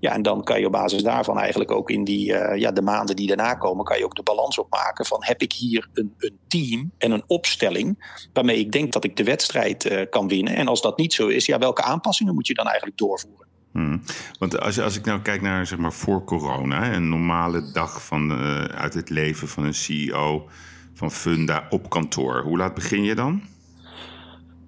[0.00, 2.82] Ja, en dan kan je op basis daarvan eigenlijk ook in die, uh, ja, de
[2.82, 6.14] maanden die daarna komen, kan je ook de balans opmaken van heb ik hier een,
[6.18, 10.54] een team en een opstelling waarmee ik denk dat ik de wedstrijd uh, kan winnen.
[10.54, 13.46] En als dat niet zo is, ja, welke aanpassingen moet je dan eigenlijk doorvoeren?
[13.72, 14.02] Hmm.
[14.38, 18.30] Want als, als ik nou kijk naar zeg maar voor corona, een normale dag van,
[18.30, 20.48] uh, uit het leven van een CEO
[20.94, 23.42] van Funda op kantoor, hoe laat begin je dan?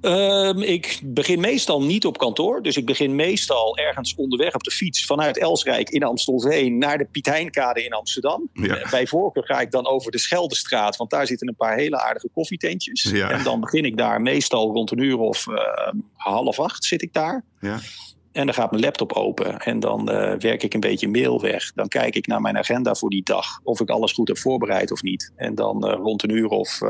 [0.03, 2.63] Um, ik begin meestal niet op kantoor.
[2.63, 7.05] Dus ik begin meestal ergens onderweg op de fiets vanuit Elsrijk in Amstelveen naar de
[7.05, 8.49] Piet Heinkade in Amsterdam.
[8.53, 8.87] Ja.
[8.91, 12.29] Bij voorkeur ga ik dan over de Scheldestraat, want daar zitten een paar hele aardige
[12.35, 13.03] koffietentjes.
[13.03, 13.31] Ja.
[13.31, 15.57] En dan begin ik daar meestal rond een uur of uh,
[16.13, 17.45] half acht zit ik daar.
[17.61, 17.79] Ja.
[18.33, 21.73] En dan gaat mijn laptop open en dan uh, werk ik een beetje mail weg.
[21.73, 24.91] Dan kijk ik naar mijn agenda voor die dag, of ik alles goed heb voorbereid
[24.91, 25.33] of niet.
[25.37, 26.81] En dan uh, rond een uur of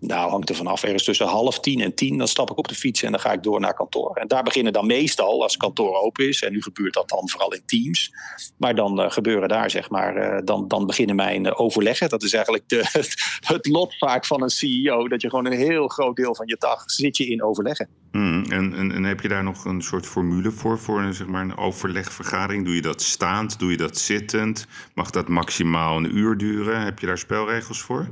[0.00, 0.82] nou, hangt er vanaf.
[0.82, 2.18] Ergens tussen half tien en tien.
[2.18, 4.16] Dan stap ik op de fiets en dan ga ik door naar kantoor.
[4.16, 6.42] En daar beginnen dan meestal, als kantoor open is.
[6.42, 8.12] En nu gebeurt dat dan vooral in teams.
[8.56, 10.16] Maar dan uh, gebeuren daar, zeg maar.
[10.16, 12.08] Uh, dan, dan beginnen mijn uh, overleggen.
[12.08, 12.84] Dat is eigenlijk de,
[13.52, 15.08] het, lot vaak van een CEO.
[15.08, 17.88] Dat je gewoon een heel groot deel van je dag zit je in overleggen.
[18.10, 20.78] Hmm, en, en, heb je daar nog een soort formule voor?
[20.78, 22.64] Voor zeg maar, een overlegvergadering?
[22.64, 23.58] Doe je dat staand?
[23.58, 24.66] Doe je dat zittend?
[24.94, 26.80] Mag dat maximaal een uur duren?
[26.80, 28.08] Heb je daar spelregels voor?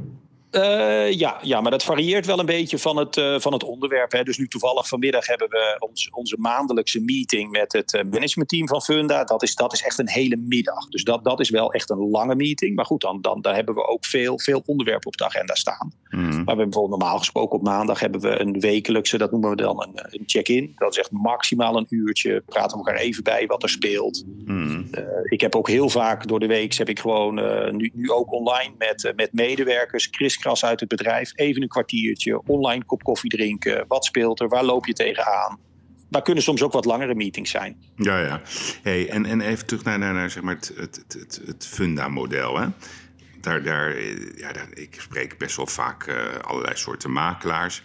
[0.54, 4.12] Uh, ja, ja, maar dat varieert wel een beetje van het, uh, van het onderwerp.
[4.12, 4.22] Hè.
[4.22, 8.82] Dus nu toevallig vanmiddag hebben we ons, onze maandelijkse meeting met het uh, managementteam van
[8.82, 9.24] Funda.
[9.24, 10.88] Dat is, dat is echt een hele middag.
[10.88, 12.76] Dus dat, dat is wel echt een lange meeting.
[12.76, 15.92] Maar goed, dan, dan daar hebben we ook veel, veel onderwerpen op de agenda staan.
[16.14, 16.20] Mm.
[16.20, 19.56] Maar we hebben bijvoorbeeld normaal gesproken op maandag hebben we een wekelijkse, dat noemen we
[19.56, 20.72] dan een, een check-in.
[20.76, 22.42] Dat is echt maximaal een uurtje.
[22.46, 24.24] Praten we elkaar even bij wat er speelt.
[24.44, 24.90] Mm.
[25.24, 27.34] ik heb ook heel vaak door de week heb ik gewoon
[27.76, 30.08] nu, nu ook online met, met medewerkers.
[30.10, 31.32] Chris kras uit het bedrijf.
[31.34, 33.84] Even een kwartiertje, online kop koffie drinken.
[33.88, 34.48] Wat speelt er?
[34.48, 35.58] Waar loop je tegenaan?
[36.14, 37.76] Maar kunnen soms ook wat langere meetings zijn.
[37.96, 38.40] Ja, ja.
[38.82, 42.56] Hey, en, en even terug naar, naar, naar zeg maar het, het, het, het Funda-model.
[42.58, 42.66] Hè?
[43.44, 44.02] Daar, daar,
[44.36, 47.82] ja, ik spreek best wel vaak uh, allerlei soorten makelaars.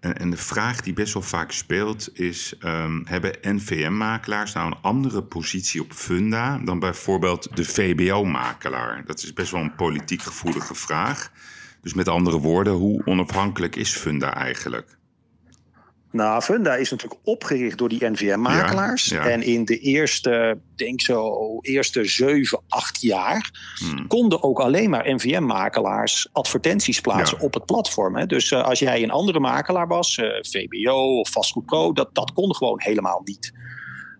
[0.00, 4.78] En, en, de vraag die best wel vaak speelt is: um, hebben NVM-makelaars nou een
[4.82, 9.02] andere positie op Funda dan bijvoorbeeld de VBO-makelaar?
[9.06, 11.30] Dat is best wel een politiek gevoelige vraag.
[11.80, 14.95] Dus met andere woorden, hoe onafhankelijk is Funda eigenlijk?
[16.16, 19.04] Nou, Funda is natuurlijk opgericht door die NVM-makelaars.
[19.04, 19.30] Ja, ja.
[19.30, 23.50] En in de eerste, denk zo, eerste zeven, acht jaar...
[23.78, 24.06] Hmm.
[24.06, 27.44] konden ook alleen maar NVM-makelaars advertenties plaatsen ja.
[27.44, 28.16] op het platform.
[28.16, 28.26] Hè.
[28.26, 31.92] Dus uh, als jij een andere makelaar was, uh, VBO of Vastgoed Pro...
[31.92, 33.52] Dat, dat kon gewoon helemaal niet.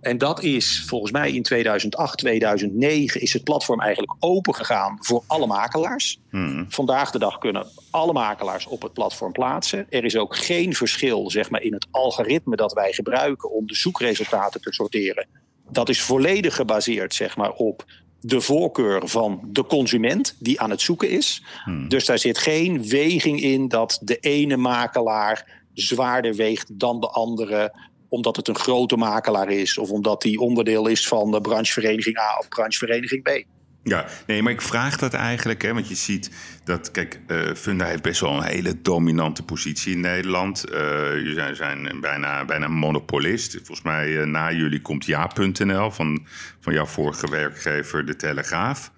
[0.07, 5.23] En dat is volgens mij in 2008, 2009 is het platform eigenlijk open gegaan voor
[5.27, 6.19] alle makelaars.
[6.31, 6.67] Hmm.
[6.69, 9.87] Vandaag de dag kunnen alle makelaars op het platform plaatsen.
[9.91, 13.75] Er is ook geen verschil zeg maar, in het algoritme dat wij gebruiken om de
[13.75, 15.27] zoekresultaten te sorteren.
[15.71, 17.85] Dat is volledig gebaseerd zeg maar, op
[18.21, 21.43] de voorkeur van de consument die aan het zoeken is.
[21.65, 21.89] Hmm.
[21.89, 27.73] Dus daar zit geen weging in dat de ene makelaar zwaarder weegt dan de andere
[28.09, 32.37] omdat het een grote makelaar is of omdat hij onderdeel is van de branchevereniging A
[32.39, 33.45] of branchevereniging B.
[33.89, 36.31] Ja, nee, maar ik vraag dat eigenlijk, hè, want je ziet
[36.65, 40.65] dat, kijk, uh, Funda heeft best wel een hele dominante positie in Nederland.
[40.73, 40.79] Uh,
[41.13, 43.53] jullie zijn, zijn, bijna, bijna monopolist.
[43.53, 46.27] Volgens mij uh, na jullie komt ja.nl van,
[46.61, 48.93] van jouw vorige werkgever, De Telegraaf.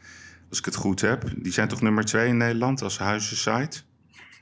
[0.49, 1.23] Als ik het goed heb.
[1.37, 3.81] Die zijn toch nummer twee in Nederland als huizensite?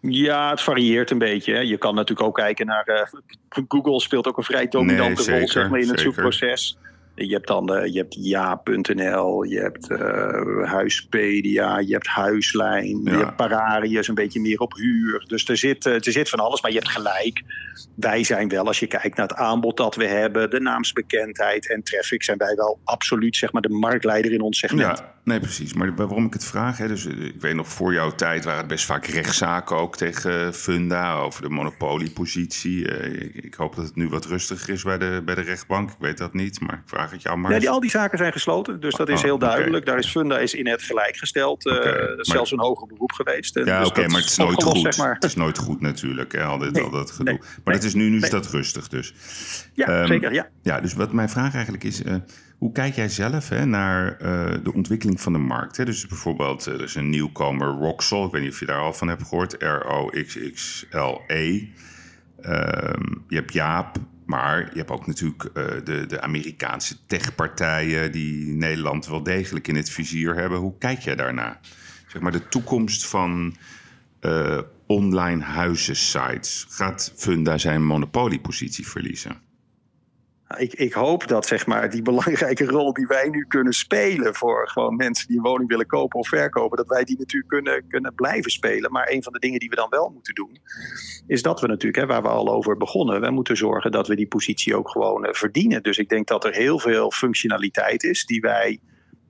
[0.09, 1.55] Ja, het varieert een beetje.
[1.55, 1.61] Hè.
[1.61, 2.89] Je kan natuurlijk ook kijken naar.
[2.89, 6.15] Uh, Google speelt ook een vrij dominante nee, rol zeg maar, in het zeker.
[6.15, 6.79] zoekproces.
[7.15, 13.11] Je hebt dan uh, je hebt ja.nl, je hebt uh, Huispedia, je hebt Huislijn, ja.
[13.11, 15.25] je hebt Pararius, een beetje meer op huur.
[15.27, 17.43] Dus er zit, er zit van alles, maar je hebt gelijk.
[17.95, 21.83] Wij zijn wel, als je kijkt naar het aanbod dat we hebben, de naamsbekendheid en
[21.83, 24.99] traffic, zijn wij wel absoluut zeg maar, de marktleider in ons segment.
[24.99, 25.75] Ja, nee, precies.
[25.75, 28.69] Maar waarom ik het vraag, hè, dus ik weet nog voor jouw tijd waren het
[28.69, 32.85] best vaak rechtszaken ook tegen Funda over de monopoliepositie.
[32.85, 35.91] Ik, ik, hoop dat het nu wat rustiger is bij de, bij de rechtbank.
[35.91, 37.51] Ik weet dat niet, maar ik vraag het jou maar.
[37.51, 39.83] Nee, die, al die zaken zijn gesloten, dus dat is oh, heel duidelijk.
[39.83, 39.95] Okay.
[39.95, 41.67] Daar is Funda is in het gelijk gesteld.
[41.67, 42.25] Okay, uh, maar...
[42.25, 43.55] zelfs een hoger beroep geweest.
[43.55, 44.81] Ja, dus oké, okay, maar het is nooit goed.
[44.81, 45.15] Zeg maar.
[45.15, 47.33] Het is nooit goed natuurlijk, hè, al, dit, nee, al dat gedoe.
[47.33, 49.15] Nee, maar het is nu, nu is dat rustig dus.
[49.73, 50.49] Ja, um, zeker, ja.
[50.63, 52.03] Ja, dus wat mijn vraag eigenlijk is...
[52.03, 52.15] Uh,
[52.59, 55.77] hoe kijk jij zelf hè, naar uh, de ontwikkeling van de markt?
[55.77, 55.85] Hè?
[55.85, 58.27] Dus bijvoorbeeld, er is een nieuwkomer, Roxel.
[58.27, 59.57] Ik weet niet of je daar al van hebt gehoord.
[59.59, 61.69] R-O-X-X-L-E.
[62.43, 65.51] Um, je hebt Jaap, maar je hebt ook natuurlijk
[65.85, 70.59] de, de Amerikaanse techpartijen die Nederland wel degelijk in het vizier hebben.
[70.59, 71.61] Hoe kijk jij daarna?
[72.07, 73.57] Zeg maar de toekomst van
[74.21, 76.67] uh, online huizensites.
[76.69, 79.45] Gaat Funda zijn monopoliepositie verliezen?
[80.49, 84.35] Nou, ik, ik, hoop dat zeg maar, die belangrijke rol die wij nu kunnen spelen
[84.35, 87.85] voor gewoon mensen die een woning willen kopen of verkopen, dat wij die natuurlijk kunnen,
[87.89, 88.93] kunnen blijven spelen.
[88.93, 90.59] Maar een van de dingen die we dan wel moeten doen,
[91.27, 94.17] is dat we natuurlijk, hè, waar we al over begonnen, we moeten zorgen dat we
[94.17, 95.83] die positie ook gewoon uh, verdienen.
[95.83, 98.81] Dus ik denk dat er heel veel functionaliteit is die wij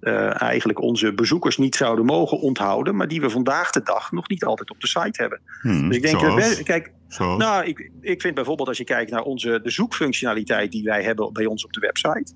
[0.06, 4.28] uh, eigenlijk onze bezoekers niet zouden mogen onthouden, maar die we vandaag de dag nog
[4.28, 5.40] niet altijd op de site hebben.
[5.60, 6.62] Hmm, dus ik denk, zoals?
[6.62, 7.38] kijk, Zoals?
[7.38, 11.32] nou, ik, ik vind bijvoorbeeld als je kijkt naar onze, de zoekfunctionaliteit die wij hebben
[11.32, 12.32] bij ons op de website.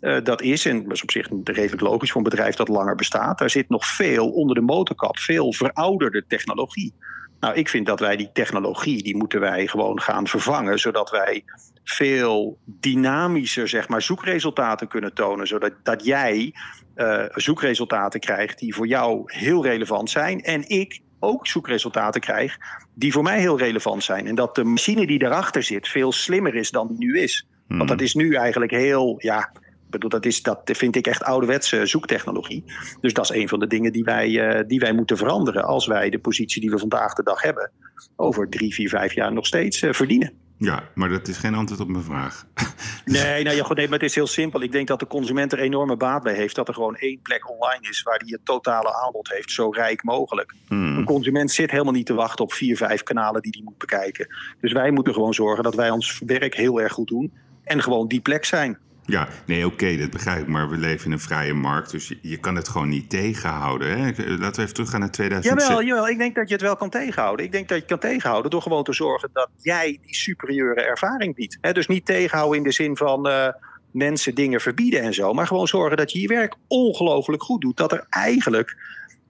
[0.00, 2.94] Uh, dat is, en dat is op zich redelijk logisch voor een bedrijf dat langer
[2.94, 3.38] bestaat.
[3.38, 6.94] Daar zit nog veel onder de motorkap, veel verouderde technologie.
[7.40, 11.44] Nou, ik vind dat wij die technologie, die moeten wij gewoon gaan vervangen, zodat wij
[11.84, 15.46] veel dynamischer zeg maar, zoekresultaten kunnen tonen.
[15.46, 16.54] Zodat dat jij
[16.96, 20.40] uh, zoekresultaten krijgt die voor jou heel relevant zijn.
[20.40, 22.58] En ik ook zoekresultaten krijg
[22.94, 24.26] die voor mij heel relevant zijn.
[24.26, 27.46] En dat de machine die daarachter zit veel slimmer is dan die nu is.
[27.66, 27.76] Hmm.
[27.76, 29.52] Want dat is nu eigenlijk heel, ja,
[29.90, 32.64] bedoel, dat, is, dat vind ik echt ouderwetse zoektechnologie.
[33.00, 35.86] Dus dat is een van de dingen die wij, uh, die wij moeten veranderen als
[35.86, 37.70] wij de positie die we vandaag de dag hebben
[38.16, 40.32] over drie, vier, vijf jaar nog steeds uh, verdienen.
[40.64, 42.44] Ja, maar dat is geen antwoord op mijn vraag.
[43.04, 44.62] Nee, nou ja, goed, nee, maar het is heel simpel.
[44.62, 47.50] Ik denk dat de consument er enorme baat bij heeft dat er gewoon één plek
[47.50, 50.54] online is waar hij het totale aanbod heeft, zo rijk mogelijk.
[50.68, 50.96] Hmm.
[50.96, 54.34] Een consument zit helemaal niet te wachten op vier, vijf kanalen die hij moet bekijken.
[54.60, 57.32] Dus wij moeten gewoon zorgen dat wij ons werk heel erg goed doen
[57.64, 58.78] en gewoon die plek zijn.
[59.06, 60.46] Ja, nee, oké, okay, dat begrijp ik.
[60.46, 63.98] Maar we leven in een vrije markt, dus je, je kan het gewoon niet tegenhouden.
[63.98, 64.04] Hè?
[64.06, 65.66] Laten we even teruggaan naar 2006.
[65.66, 67.44] Jawel, jawel, ik denk dat je het wel kan tegenhouden.
[67.44, 70.82] Ik denk dat je het kan tegenhouden door gewoon te zorgen dat jij die superieure
[70.82, 71.58] ervaring biedt.
[71.72, 73.48] Dus niet tegenhouden in de zin van uh,
[73.92, 75.32] mensen dingen verbieden en zo.
[75.32, 77.76] Maar gewoon zorgen dat je je werk ongelooflijk goed doet.
[77.76, 78.76] Dat er eigenlijk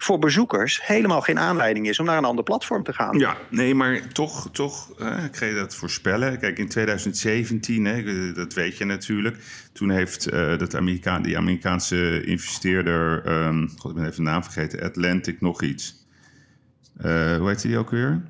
[0.03, 3.19] voor bezoekers helemaal geen aanleiding is om naar een ander platform te gaan.
[3.19, 6.39] Ja, nee, maar toch, toch hè, ik dat voorspellen.
[6.39, 9.37] Kijk, in 2017, hè, dat weet je natuurlijk,
[9.73, 14.43] toen heeft uh, dat Amerika die Amerikaanse investeerder, um, god, ik ben even de naam
[14.43, 16.07] vergeten, Atlantic nog iets.
[17.05, 18.23] Uh, hoe heet die ook weer?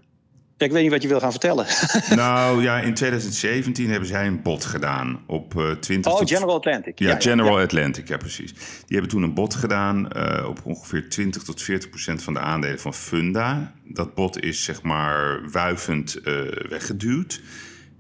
[0.63, 1.67] Ja, ik weet niet wat je wil gaan vertellen.
[2.23, 6.13] nou ja, in 2017 hebben zij een bod gedaan op uh, 20.
[6.13, 6.29] Oh, tot...
[6.29, 6.99] General Atlantic.
[6.99, 7.65] Ja, ja General ja.
[7.65, 8.53] Atlantic, ja precies.
[8.53, 12.41] Die hebben toen een bod gedaan uh, op ongeveer 20 tot 40 procent van de
[12.41, 13.73] aandelen van Funda.
[13.85, 16.35] Dat bod is zeg maar wuivend uh,
[16.69, 17.41] weggeduwd.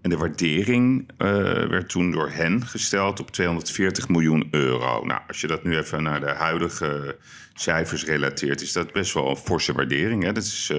[0.00, 1.10] En de waardering
[1.68, 5.04] werd toen door hen gesteld op 240 miljoen euro.
[5.04, 7.16] Nou, als je dat nu even naar de huidige
[7.54, 10.22] cijfers relateert, is dat best wel een forse waardering.
[10.22, 10.32] Hè?
[10.32, 10.72] Dat is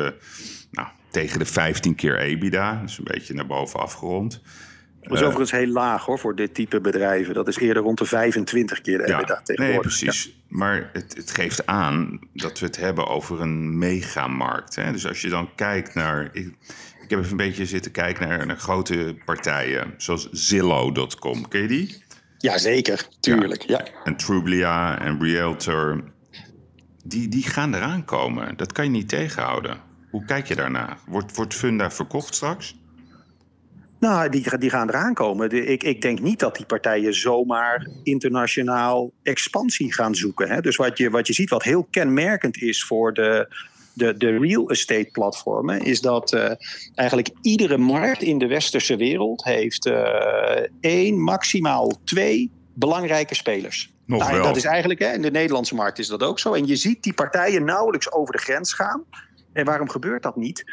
[1.14, 4.42] tegen de 15 keer EBITDA, dus een beetje naar boven afgerond.
[5.02, 7.34] Dat is overigens heel laag hoor voor dit type bedrijven.
[7.34, 10.02] Dat is eerder rond de 25 keer de EBITDA ja, tegenwoordig.
[10.02, 10.26] Nee, precies.
[10.26, 10.32] Ja.
[10.48, 14.76] Maar het, het, geeft aan dat we het hebben over een megamarkt.
[14.76, 14.92] Hè?
[14.92, 16.30] Dus als je dan kijkt naar...
[16.32, 16.48] Ik,
[17.04, 21.48] ik heb even een beetje zitten kijken naar, naar grote partijen, zoals Zillow.com.
[21.48, 22.04] Ken je die?
[22.38, 23.62] Jazeker, tuurlijk.
[23.62, 23.82] Ja.
[23.84, 24.04] ja.
[24.04, 26.04] En Trublia en Realtor.
[27.06, 28.58] Die, die gaan eraan komen.
[28.58, 29.92] Dat kan je niet tegenhouden.
[30.14, 30.98] Hoe kijk je daarna?
[31.06, 32.76] Wordt, wordt Funda verkocht straks?
[34.00, 35.50] Nou, die, die gaan eraan komen.
[35.50, 40.50] De, ik, ik denk niet dat die partijen zomaar internationaal expansie gaan zoeken.
[40.50, 40.62] Hè?
[40.62, 43.56] Dus wat je, wat je ziet, wat heel kenmerkend is voor de,
[43.94, 46.52] de, de real estate platformen, is dat uh,
[46.96, 50.04] eigenlijk iedere markt in de westerse wereld heeft uh,
[50.80, 53.94] één, maximaal twee belangrijke spelers.
[54.06, 54.44] Nog nou, wel.
[54.44, 56.54] Dat is eigenlijk, hè, in de Nederlandse markt is dat ook zo.
[56.54, 59.04] En je ziet die partijen nauwelijks over de grens gaan.
[59.54, 60.66] En waarom gebeurt dat niet?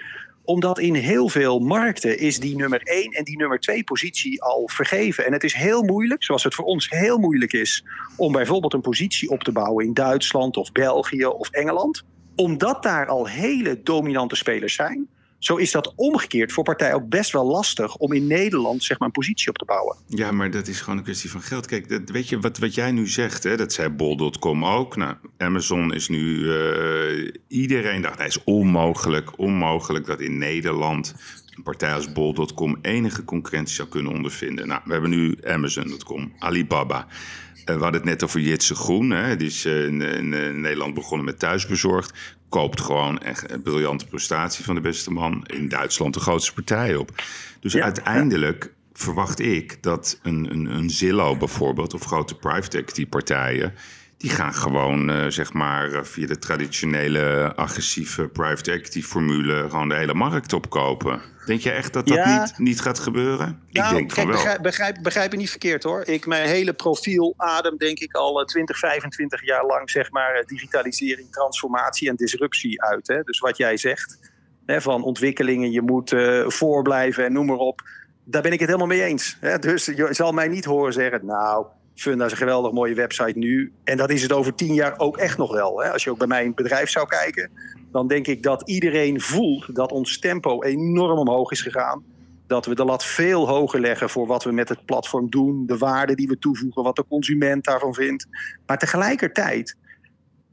[0.44, 4.68] Omdat in heel veel markten is die nummer 1 en die nummer 2 positie al
[4.68, 5.26] vergeven.
[5.26, 7.84] En het is heel moeilijk, zoals het voor ons heel moeilijk is,
[8.16, 12.04] om bijvoorbeeld een positie op te bouwen in Duitsland of België of Engeland.
[12.36, 15.08] Omdat daar al hele dominante spelers zijn.
[15.40, 19.08] Zo is dat omgekeerd voor partijen ook best wel lastig om in Nederland zeg maar,
[19.08, 19.96] een positie op te bouwen.
[20.06, 21.66] Ja, maar dat is gewoon een kwestie van geld.
[21.66, 24.96] Kijk, dat, weet je wat, wat jij nu zegt, hè, dat zei Bol.com ook.
[24.96, 26.38] Nou, Amazon is nu.
[26.38, 31.14] Uh, iedereen dacht, het is onmogelijk, onmogelijk dat in Nederland
[31.56, 34.66] een partij als Bol.com enige concurrentie zou kunnen ondervinden.
[34.66, 37.06] Nou, we hebben nu Amazon.com, Alibaba.
[37.06, 39.10] Uh, we hadden het net over Jitse Groen.
[39.10, 39.36] Hè.
[39.36, 42.38] Die is in, in, Nederland begonnen met thuisbezorgd.
[42.50, 45.44] Koopt gewoon echt een briljante prestatie van de beste man.
[45.46, 47.22] In Duitsland de grootste partij op.
[47.60, 48.70] Dus ja, uiteindelijk ja.
[48.92, 51.94] verwacht ik dat een, een, een Zillow bijvoorbeeld...
[51.94, 53.74] of grote private equity partijen...
[54.20, 59.70] die gaan gewoon, uh, zeg maar, via de traditionele agressieve private equity formule...
[59.70, 61.20] gewoon de hele markt opkopen.
[61.46, 62.40] Denk je echt dat dat ja.
[62.40, 63.62] niet, niet gaat gebeuren?
[63.70, 64.36] Nou, ik denk kijk, van wel.
[64.36, 66.02] Begrijp, begrijp, begrijp me niet verkeerd hoor.
[66.06, 71.32] Ik, mijn hele profiel adem denk ik al 20, 25 jaar lang zeg maar digitalisering,
[71.32, 73.08] transformatie en disruptie uit.
[73.08, 73.22] Hè?
[73.22, 74.18] Dus wat jij zegt,
[74.66, 77.82] hè, van ontwikkelingen, je moet uh, voorblijven en noem maar op.
[78.24, 79.36] Daar ben ik het helemaal mee eens.
[79.40, 79.58] Hè?
[79.58, 83.72] Dus je zal mij niet horen zeggen, nou, Funda is een geweldig mooie website nu.
[83.84, 85.82] En dat is het over tien jaar ook echt nog wel.
[85.82, 85.92] Hè?
[85.92, 87.50] Als je ook bij mijn bedrijf zou kijken,
[87.92, 92.04] dan denk ik dat iedereen voelt dat ons tempo enorm omhoog is gegaan.
[92.46, 95.78] Dat we de lat veel hoger leggen voor wat we met het platform doen, de
[95.78, 98.26] waarde die we toevoegen, wat de consument daarvan vindt.
[98.66, 99.76] Maar tegelijkertijd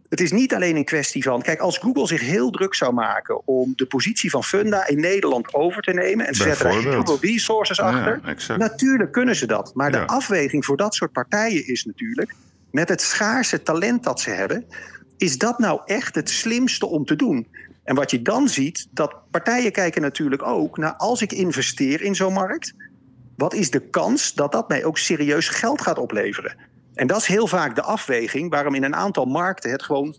[0.10, 1.42] het is niet alleen een kwestie van.
[1.42, 5.54] Kijk, als Google zich heel druk zou maken om de positie van Funda in Nederland
[5.54, 6.28] over te nemen.
[6.28, 8.22] en ze zetten er heel veel resources achter.
[8.58, 9.72] natuurlijk kunnen ze dat.
[9.74, 12.36] Maar de afweging voor dat soort partijen is natuurlijk.
[12.72, 14.66] met het schaarse talent dat ze hebben.
[15.18, 17.48] is dat nou echt het slimste om te doen?
[17.84, 22.16] En wat je dan ziet, dat partijen kijken natuurlijk ook naar als ik investeer in
[22.16, 22.74] zo'n markt.
[23.36, 26.56] wat is de kans dat dat mij ook serieus geld gaat opleveren?
[26.98, 30.16] En dat is heel vaak de afweging waarom in een aantal markten het gewoon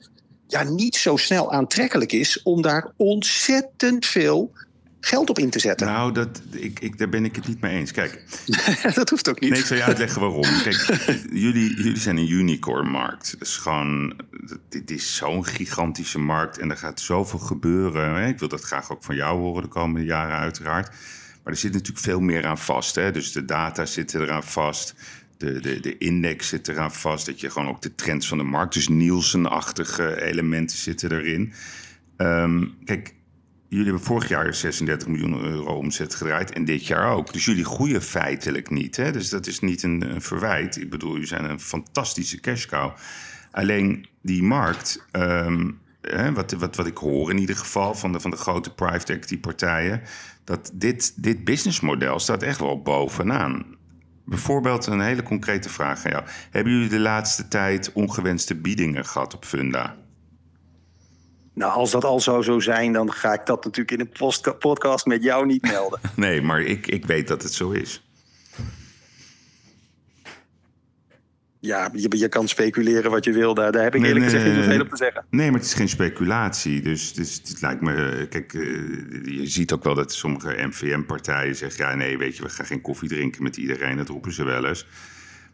[0.46, 4.52] ja, niet zo snel aantrekkelijk is om daar ontzettend veel
[5.00, 5.86] geld op in te zetten.
[5.86, 7.92] Nou, dat, ik, ik, daar ben ik het niet mee eens.
[7.92, 8.24] Kijk.
[8.94, 9.50] dat hoeft ook niet.
[9.50, 10.42] Nee, ik zal je uitleggen waarom.
[10.62, 10.76] Kijk,
[11.46, 13.34] jullie, jullie zijn een unicorn-markt.
[13.38, 14.20] Dus gewoon,
[14.68, 18.28] dit is zo'n gigantische markt en er gaat zoveel gebeuren.
[18.28, 20.88] Ik wil dat graag ook van jou horen de komende jaren, uiteraard.
[21.42, 22.94] Maar er zit natuurlijk veel meer aan vast.
[22.94, 23.10] Hè?
[23.10, 24.94] Dus de data zitten eraan vast
[25.38, 27.26] de, de, de index zit eraan vast.
[27.26, 31.52] Dat je gewoon ook de trends van de markt, dus Nielsen-achtige elementen zitten erin.
[32.16, 33.14] Ehm, kijk,
[33.68, 37.32] jullie hebben vorig jaar 36 miljoen euro omzet gedraaid en dit jaar ook.
[37.32, 38.96] Dus jullie groeien feitelijk niet.
[38.96, 39.12] Hè?
[39.12, 40.80] Dus dat is niet een, verwijt.
[40.80, 42.92] Ik bedoel, jullie zijn een fantastische cash cow.
[43.50, 45.70] Alleen die markt, ehm,
[46.34, 49.38] wat, wat, wat ik hoor in ieder geval van de, van de grote private equity
[49.38, 50.02] partijen,
[50.44, 53.77] dat dit, dit businessmodel staat echt wel bovenaan.
[54.28, 56.24] Bijvoorbeeld een hele concrete vraag aan jou.
[56.50, 59.96] Hebben jullie de laatste tijd ongewenste biedingen gehad op Funda?
[61.54, 65.06] Nou, als dat al zou zo zijn, dan ga ik dat natuurlijk in een podcast
[65.06, 66.00] met jou niet melden.
[66.14, 68.07] nee, maar ik, ik weet dat het zo is.
[71.60, 73.54] Ja, je, je kan speculeren wat je wil.
[73.54, 75.24] Daar, daar heb ik eerlijk gezegd niet veel op te zeggen.
[75.30, 76.80] Nee, maar het is geen speculatie.
[76.80, 78.26] Dus, dus het lijkt me...
[78.30, 78.62] Kijk, eh,
[79.24, 81.84] je ziet ook wel dat sommige MVM-partijen zeggen...
[81.84, 83.96] ja, nee, weet je, we gaan geen koffie drinken met iedereen.
[83.96, 84.86] Dat roepen ze wel eens.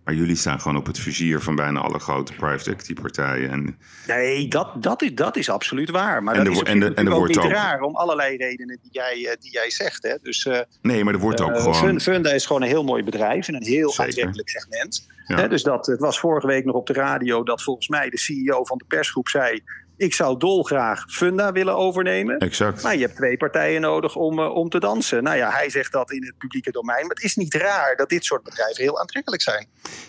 [0.04, 3.50] Maar jullie staan gewoon op het vizier van bijna alle grote private equity partijen.
[3.50, 3.78] En...
[4.06, 6.22] Nee, dat, dat, is, dat is absoluut waar.
[6.22, 7.50] Maar en dat is en de, en ook niet ook...
[7.50, 10.02] raar om allerlei redenen die jij, eh, die jij zegt.
[10.02, 10.14] Hè.
[10.22, 12.00] Dus, uh, nee, maar er wordt ook uh, gewoon...
[12.00, 14.04] Funda is gewoon een heel mooi bedrijf in een heel Zeker.
[14.04, 15.06] aantrekkelijk segment.
[15.24, 18.18] Hè, dus dat, het was vorige week nog op de radio dat volgens mij de
[18.18, 19.62] CEO van de persgroep zei
[20.04, 22.38] ik zou dolgraag Funda willen overnemen.
[22.38, 22.82] Exact.
[22.82, 25.22] Maar je hebt twee partijen nodig om, uh, om te dansen.
[25.22, 27.06] Nou ja, hij zegt dat in het publieke domein.
[27.06, 29.66] Maar het is niet raar dat dit soort bedrijven heel aantrekkelijk zijn.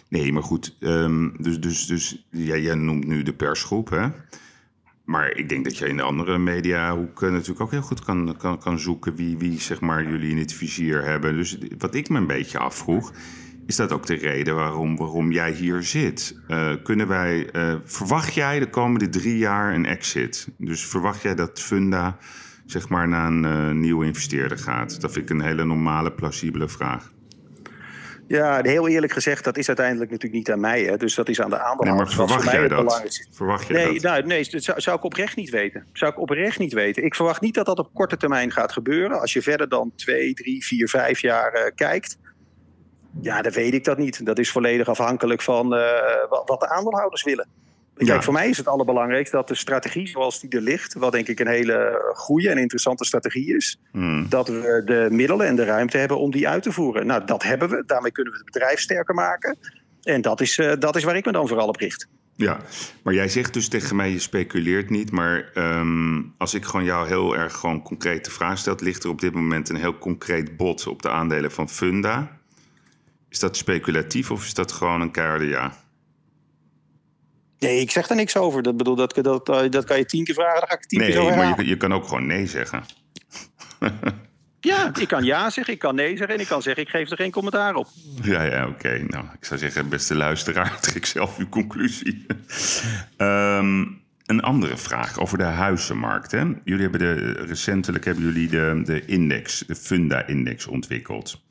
[0.07, 0.75] Nee, maar goed.
[0.79, 4.07] Um, dus dus, dus ja, jij noemt nu de persgroep, hè?
[5.03, 8.59] Maar ik denk dat je in de andere mediahoeken natuurlijk ook heel goed kan, kan,
[8.59, 11.35] kan zoeken wie, wie zeg maar, jullie in het vizier hebben.
[11.35, 13.13] Dus wat ik me een beetje afvroeg,
[13.66, 16.39] is dat ook de reden waarom, waarom jij hier zit?
[16.47, 20.47] Uh, kunnen wij, uh, verwacht jij de komende drie jaar een exit?
[20.57, 22.18] Dus verwacht jij dat Funda
[22.66, 25.01] zeg maar naar een uh, nieuwe investeerder gaat?
[25.01, 27.13] Dat vind ik een hele normale, plausibele vraag.
[28.28, 30.84] Ja, heel eerlijk gezegd, dat is uiteindelijk natuurlijk niet aan mij.
[30.84, 30.97] Hè.
[30.97, 32.18] Dus dat is aan de aandeelhouders.
[32.18, 33.28] Nee, maar verwacht jij dat?
[33.32, 34.01] Verwacht jij nee, dat?
[34.01, 35.86] Nou, nee, dat zou, zou, ik oprecht niet weten.
[35.93, 37.03] Zou ik oprecht niet weten.
[37.03, 39.20] Ik verwacht niet dat dat op korte termijn gaat gebeuren.
[39.22, 42.18] Als je verder dan twee, drie, vier, vijf jaar kijkt
[43.22, 44.26] ja, dan weet ik dat niet.
[44.26, 45.82] Dat is volledig afhankelijk van uh,
[46.45, 47.47] wat de aandeelhouders willen.
[47.95, 51.28] Kijk, voor mij is het allerbelangrijkste dat de strategie zoals die er ligt, wat denk
[51.28, 54.30] ik een hele goede en interessante strategie is, hmm.
[54.30, 57.07] dat we de middelen en de ruimte hebben om die uit te voeren.
[57.07, 57.84] Nou, dat hebben we.
[57.86, 59.57] Daarmee kunnen we het bedrijf sterker maken.
[60.03, 62.07] En dat is, uh, dat is waar ik me dan vooral op richt.
[62.36, 62.59] Ja,
[63.03, 65.11] maar jij zegt dus tegen mij, je speculeert niet.
[65.11, 69.22] Maar um, als ik gewoon jou heel erg gewoon concrete vraag stel, ligt er op
[69.22, 72.34] dit moment een heel concreet bod op de aandelen van Funda.
[73.36, 75.73] Is dat speculatief of is dat gewoon een keiharde ja?
[77.59, 78.63] Nee, ik zeg er niks over.
[78.63, 80.99] Dat, bedoel, dat, dat, eh, dat kan je tien keer vragen, dan ga ik tien
[80.99, 82.83] nee, keer Nee, maar je, je, kan ook gewoon nee zeggen.
[84.59, 87.11] ja, ik kan ja zeggen, ik kan nee zeggen en ik kan zeggen ik geef
[87.11, 87.88] er geen commentaar op.
[88.21, 89.05] Ja, ja, oké.
[89.07, 92.25] Nou, ik zou zeggen, beste luisteraar, trek zelf uw conclusie.
[93.17, 96.31] um, een andere vraag over de huizenmarkt.
[96.31, 96.43] Hè?
[96.63, 101.43] Jullie hebben de, recentelijk hebben jullie de, de index, de Funda-index ontwikkeld.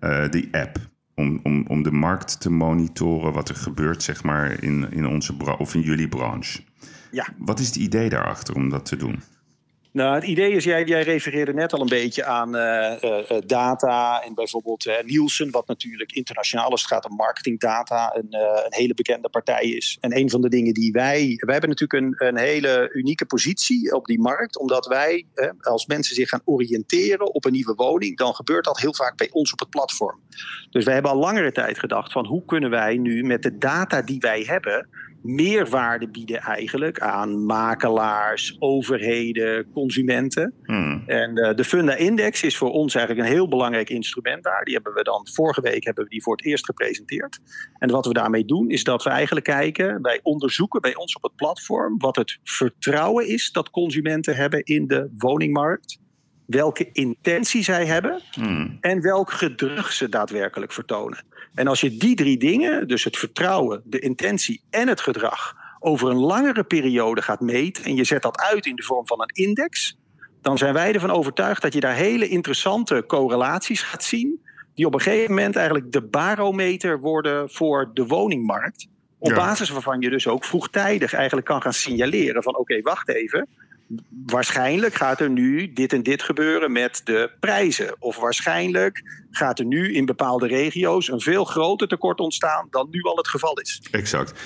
[0.00, 0.78] Uh, die app
[1.20, 5.34] om, om, om de markt te monitoren wat er gebeurt zeg maar, in, in, onze
[5.58, 6.60] of in jullie branche.
[7.10, 7.26] Ja.
[7.38, 9.22] Wat is het idee daarachter om dat te doen?
[9.92, 14.34] Nou, het idee is, jij, refereerde net al een beetje aan uh, uh, data en
[14.34, 18.34] bijvoorbeeld uh, Nielsen, wat natuurlijk internationaal als het gaat om marketingdata een,
[18.64, 19.96] een, hele bekende partij is.
[20.00, 23.94] En een van de dingen die wij, wij hebben natuurlijk een, een hele unieke positie
[23.94, 25.26] op die markt, omdat wij,
[25.60, 29.28] als mensen zich gaan oriënteren op een nieuwe woning, dan gebeurt dat heel vaak bij
[29.32, 30.20] ons op het platform.
[30.70, 34.02] Dus wij hebben al langere tijd gedacht van hoe kunnen wij nu met de data
[34.02, 34.88] die wij hebben,
[35.22, 40.54] meerwaarde bieden eigenlijk aan makelaars, overheden, consumenten.
[40.64, 41.02] Hmm.
[41.06, 44.64] En uh, de Funda Index is voor ons eigenlijk een heel belangrijk instrument daar.
[44.64, 47.38] Die hebben we dan vorige week hebben we die voor het eerst gepresenteerd.
[47.78, 51.22] En wat we daarmee doen is dat we eigenlijk kijken, wij onderzoeken bij ons op
[51.22, 55.98] het platform wat het vertrouwen is dat consumenten hebben in de woningmarkt
[56.50, 58.78] welke intentie zij hebben hmm.
[58.80, 61.24] en welk gedrag ze daadwerkelijk vertonen.
[61.54, 66.10] En als je die drie dingen, dus het vertrouwen, de intentie en het gedrag, over
[66.10, 69.46] een langere periode gaat meten en je zet dat uit in de vorm van een
[69.46, 69.98] index,
[70.42, 74.40] dan zijn wij ervan overtuigd dat je daar hele interessante correlaties gaat zien,
[74.74, 78.86] die op een gegeven moment eigenlijk de barometer worden voor de woningmarkt.
[79.18, 83.48] Op basis waarvan je dus ook vroegtijdig eigenlijk kan gaan signaleren van oké, wacht even
[84.26, 87.96] waarschijnlijk gaat er nu dit en dit gebeuren met de prijzen.
[87.98, 93.02] Of waarschijnlijk gaat er nu in bepaalde regio's een veel groter tekort ontstaan dan nu
[93.02, 93.82] al het geval is.
[93.90, 94.40] Exact.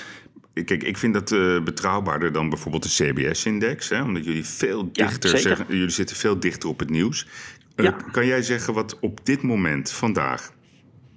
[0.53, 3.91] Kijk, ik vind dat uh, betrouwbaarder dan bijvoorbeeld de CBS-index.
[3.91, 7.27] Omdat jullie veel dichter ja, zeggen, jullie zitten veel dichter op het nieuws.
[7.75, 10.51] Uh, Kan jij zeggen wat op dit moment, vandaag,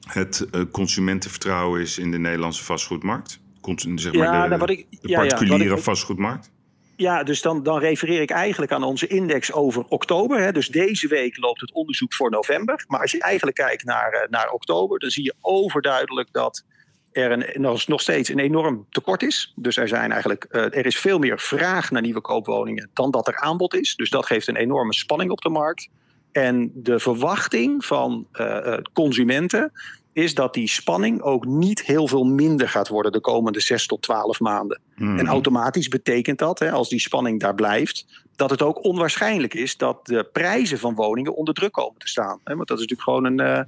[0.07, 3.41] het uh, consumentenvertrouwen is in de Nederlandse vastgoedmarkt?
[3.77, 6.51] zeg maar ja, de, nou, wat ik, de particuliere ik, vastgoedmarkt?
[6.99, 10.41] Ja, dus dan, dan refereer ik eigenlijk aan onze index over oktober.
[10.41, 10.53] Hè.
[10.53, 12.85] Dus deze week loopt het onderzoek voor november.
[12.89, 16.65] Maar als je eigenlijk kijkt naar, eh, naar oktober, dan zie je overduidelijk dat
[17.13, 19.53] er een, nog, steeds een enorm tekort is.
[19.57, 23.29] Dus er, zijn eigenlijk, uh, er is veel meer vraag naar nieuwe koopwoningen dan dat
[23.29, 23.95] er aanbod is.
[23.95, 25.89] Dus dat geeft een enorme spanning op de markt.
[26.33, 29.73] En de verwachting van uh, consumenten
[30.19, 34.03] is dat die spanning ook niet heel veel minder gaat worden de komende 6 tot
[34.03, 34.81] 12 maanden.
[34.95, 35.19] Hmm.
[35.19, 38.07] En automatisch betekent dat, hè, als die spanning daar blijft,
[38.37, 42.41] dat het ook onwaarschijnlijk is dat de prijzen van woningen onder druk komen te staan.
[42.45, 43.61] Want dat is natuurlijk gewoon een, uh,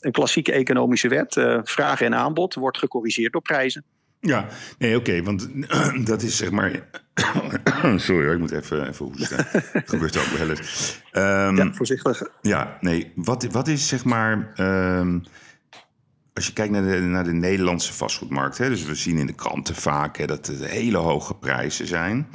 [0.00, 1.36] een klassieke economische wet.
[1.36, 3.84] Uh, vraag en aanbod wordt gecorrigeerd door prijzen.
[4.20, 4.46] Ja,
[4.78, 5.48] nee, oké, want
[6.10, 6.88] dat is zeg maar.
[7.96, 9.36] Sorry hoor, ik moet even, even hoesten.
[9.72, 11.00] dat gebeurt ook wel eens.
[11.12, 12.22] Um, ja, voorzichtig.
[12.42, 14.52] Ja, nee, wat, wat is zeg maar.
[14.56, 15.22] Um,
[16.38, 19.32] als je kijkt naar de, naar de Nederlandse vastgoedmarkt, hè, dus we zien in de
[19.32, 22.26] kranten vaak hè, dat het hele hoge prijzen zijn.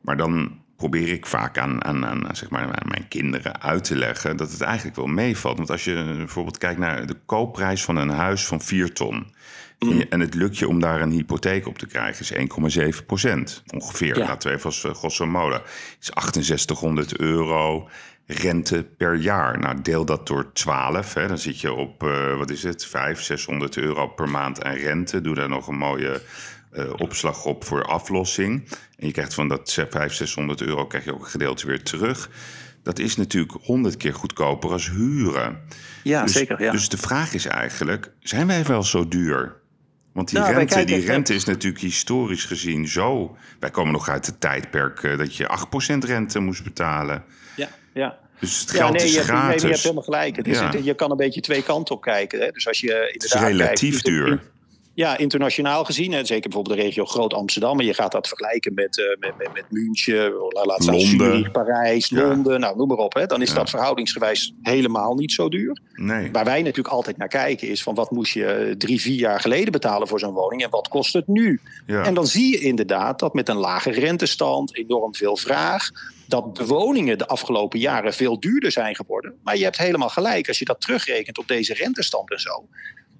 [0.00, 3.96] Maar dan probeer ik vaak aan, aan, aan, zeg maar, aan mijn kinderen uit te
[3.96, 5.56] leggen dat het eigenlijk wel meevalt.
[5.56, 9.26] Want als je bijvoorbeeld kijkt naar de koopprijs van een huis van 4 ton.
[9.78, 10.04] Mm.
[10.08, 14.18] En het lukt je om daar een hypotheek op te krijgen, is 1,7 procent ongeveer.
[14.18, 14.26] Ja.
[14.26, 15.60] Laten we even als uh, grosso modo.
[16.00, 17.88] Is 6800 euro
[18.26, 19.58] rente per jaar.
[19.58, 21.14] Nou, deel dat door 12.
[21.14, 24.74] Hè, dan zit je op, uh, wat is het, 500, 600 euro per maand aan
[24.74, 25.20] rente.
[25.20, 26.22] Doe daar nog een mooie
[26.72, 28.68] uh, opslag op voor aflossing.
[28.98, 32.30] En je krijgt van dat 500, 600 euro krijg je ook een gedeelte weer terug.
[32.82, 35.58] Dat is natuurlijk honderd keer goedkoper als huren.
[36.02, 36.62] Ja, dus, zeker.
[36.62, 36.70] Ja.
[36.70, 39.62] Dus de vraag is eigenlijk, zijn wij wel zo duur?
[40.14, 43.36] Want die, nou, rente, die rente is natuurlijk historisch gezien zo...
[43.60, 45.58] Wij komen nog uit het tijdperk uh, dat je
[45.94, 47.24] 8% rente moest betalen.
[47.56, 48.18] Ja ja.
[48.40, 49.48] Dus het geld ja, nee, is je gratis.
[49.48, 50.36] Hebt, je hebt helemaal gelijk.
[50.36, 52.40] Het is, je kan een beetje twee kanten op kijken.
[52.40, 52.50] Hè.
[52.50, 54.42] Dus als je inderdaad het is relatief kijkt, duur.
[54.94, 57.80] Ja, internationaal gezien, hè, zeker bijvoorbeeld de regio Groot Amsterdam.
[57.80, 62.10] En je gaat dat vergelijken met, uh, met, met, met München, laat staan Zurich, Parijs,
[62.10, 63.14] Londen, nou noem maar op.
[63.14, 65.80] Hè, dan is dat verhoudingsgewijs helemaal niet zo duur.
[65.94, 66.30] Nee.
[66.32, 69.72] Waar wij natuurlijk altijd naar kijken is van wat moest je drie, vier jaar geleden
[69.72, 71.60] betalen voor zo'n woning en wat kost het nu?
[71.86, 75.90] En dan zie je inderdaad dat met een lage rentestand, enorm veel vraag,
[76.26, 79.34] dat de woningen de afgelopen jaren veel duurder zijn geworden.
[79.42, 82.66] Maar je hebt helemaal gelijk, als je dat terugrekent op deze rentestand en zo.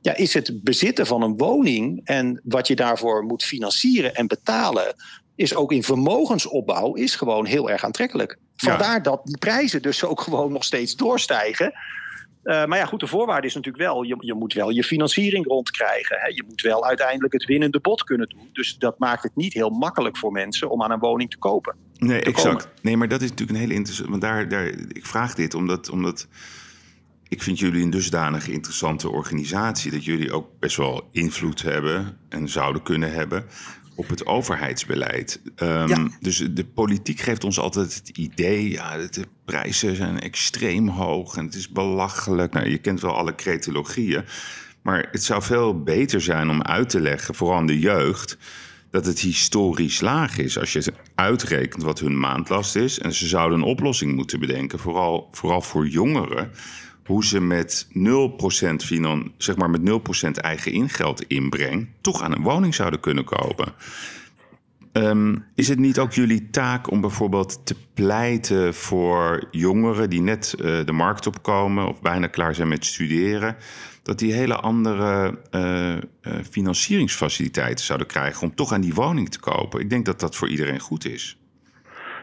[0.05, 4.95] Ja, is het bezitten van een woning en wat je daarvoor moet financieren en betalen,
[5.35, 8.39] is ook in vermogensopbouw is gewoon heel erg aantrekkelijk.
[8.57, 11.73] Vandaar dat die prijzen dus ook gewoon nog steeds doorstijgen.
[12.45, 15.47] Uh, maar ja, goed, de voorwaarde is natuurlijk wel, je, je moet wel je financiering
[15.47, 16.17] rondkrijgen.
[16.21, 16.27] Hè.
[16.27, 18.49] Je moet wel uiteindelijk het winnende bod kunnen doen.
[18.53, 21.77] Dus dat maakt het niet heel makkelijk voor mensen om aan een woning te kopen.
[21.99, 22.69] Nee, exact.
[22.83, 24.11] Nee, maar dat is natuurlijk een hele interessante.
[24.11, 26.27] Want daar, daar, ik vraag dit omdat, omdat
[27.29, 32.49] ik vind jullie een dusdanig interessante organisatie dat jullie ook best wel invloed hebben en
[32.49, 33.45] zouden kunnen hebben
[33.97, 35.41] op het overheidsbeleid.
[35.63, 41.37] Um, Dus de politiek geeft ons altijd het idee, ja, de prijzen zijn extreem hoog
[41.37, 42.53] en het is belachelijk.
[42.53, 44.25] Nou, je kent wel alle cretologieën,
[44.83, 48.39] maar het zou veel beter zijn om uit te leggen, vooral aan de jeugd,
[48.91, 50.59] dat het historisch laag is.
[50.59, 52.99] Als je uitrekent wat hun maandlast is.
[52.99, 56.51] En ze zouden een oplossing moeten bedenken, vooral, vooral voor jongeren.
[57.05, 59.81] Hoe ze met 0%, finan, zeg maar met
[60.27, 61.89] 0% eigen ingeld inbreng.
[62.01, 63.75] toch aan een woning zouden kunnen kopen.
[64.95, 70.55] Ehm, is het niet ook jullie taak om bijvoorbeeld te pleiten voor jongeren die net
[70.57, 73.57] uh, de markt opkomen of bijna klaar zijn met studeren,
[74.03, 76.01] dat die hele andere uh, uh,
[76.51, 79.81] financieringsfaciliteiten zouden krijgen om toch aan die woning te kopen?
[79.81, 81.39] Ik denk dat dat voor iedereen goed is.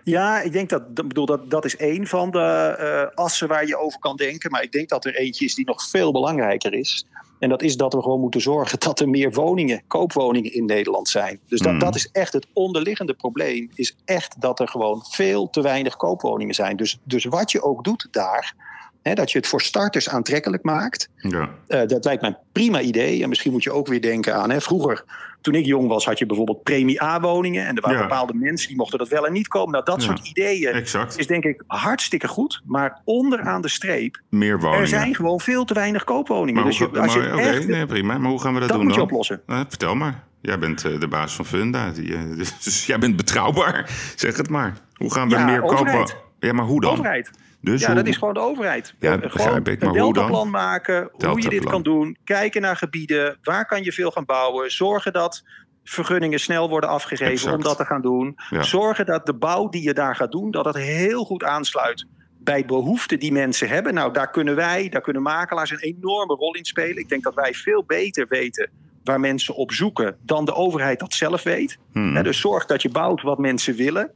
[0.03, 3.99] Ja, ik denk dat, bedoel, dat, dat is één van de assen waar je over
[3.99, 4.51] kan denken.
[4.51, 7.05] Maar ik denk dat er eentje is die nog veel belangrijker is.
[7.39, 11.09] En dat is dat we gewoon moeten zorgen dat er meer woningen, koopwoningen in Nederland
[11.09, 11.39] zijn.
[11.47, 11.79] Dus dat, mm.
[11.79, 13.69] dat is echt het onderliggende probleem.
[13.75, 16.75] Is echt dat er gewoon veel te weinig koopwoningen zijn.
[16.75, 18.53] Dus, dus wat je ook doet daar.
[19.01, 21.09] Dat je het voor starters aantrekkelijk maakt.
[21.15, 21.49] Ja.
[21.67, 23.23] Uh, dat lijkt mij een prima idee.
[23.23, 24.49] En misschien moet je ook weer denken aan.
[24.49, 25.03] Hè, vroeger
[25.41, 27.65] toen ik jong was, had je bijvoorbeeld premie A-woningen.
[27.65, 29.71] En er waren bepaalde mensen die mochten dat wel en niet komen.
[29.71, 31.19] Nou, dat soort ideeën exact.
[31.19, 32.61] is denk ik hartstikke goed.
[32.65, 34.81] Maar onderaan de streep, Meer woningen.
[34.81, 36.61] er zijn gewoon veel te weinig koopwoningen.
[36.61, 38.17] Maar dus je, als je echt, nee, prima.
[38.17, 39.03] Maar hoe gaan we dat, dat doen moet dan?
[39.03, 39.41] je oplossen.
[39.45, 40.23] Nou, vertel maar.
[40.41, 41.89] Jij bent uh, de baas van Funda.
[41.89, 42.17] Die,
[42.63, 43.89] dus jij bent betrouwbaar.
[44.15, 44.77] Zeg het maar.
[44.93, 46.13] Hoe gaan we meer kopen?
[46.39, 46.91] Ja, maar hoe dan?
[46.91, 47.31] Overheid.
[47.61, 47.95] Dus ja, hoe...
[47.95, 48.95] dat is gewoon de overheid.
[48.99, 52.17] Ja, gewoon ik, maar een deltaplan maken, hoe je dit kan doen.
[52.23, 54.71] Kijken naar gebieden, waar kan je veel gaan bouwen.
[54.71, 55.43] Zorgen dat
[55.83, 57.55] vergunningen snel worden afgegeven Exact.
[57.55, 58.35] om dat te gaan doen.
[58.49, 58.63] Ja.
[58.63, 62.05] Zorgen dat de bouw die je daar gaat doen, dat het heel goed aansluit
[62.43, 63.93] bij behoeften die mensen hebben.
[63.93, 66.97] Nou, daar kunnen wij, daar kunnen makelaars een enorme rol in spelen.
[66.97, 68.69] Ik denk dat wij veel beter weten
[69.03, 71.77] waar mensen op zoeken dan de overheid dat zelf weet.
[71.91, 72.23] Hmm.
[72.23, 74.11] Dus zorg dat je bouwt wat mensen willen.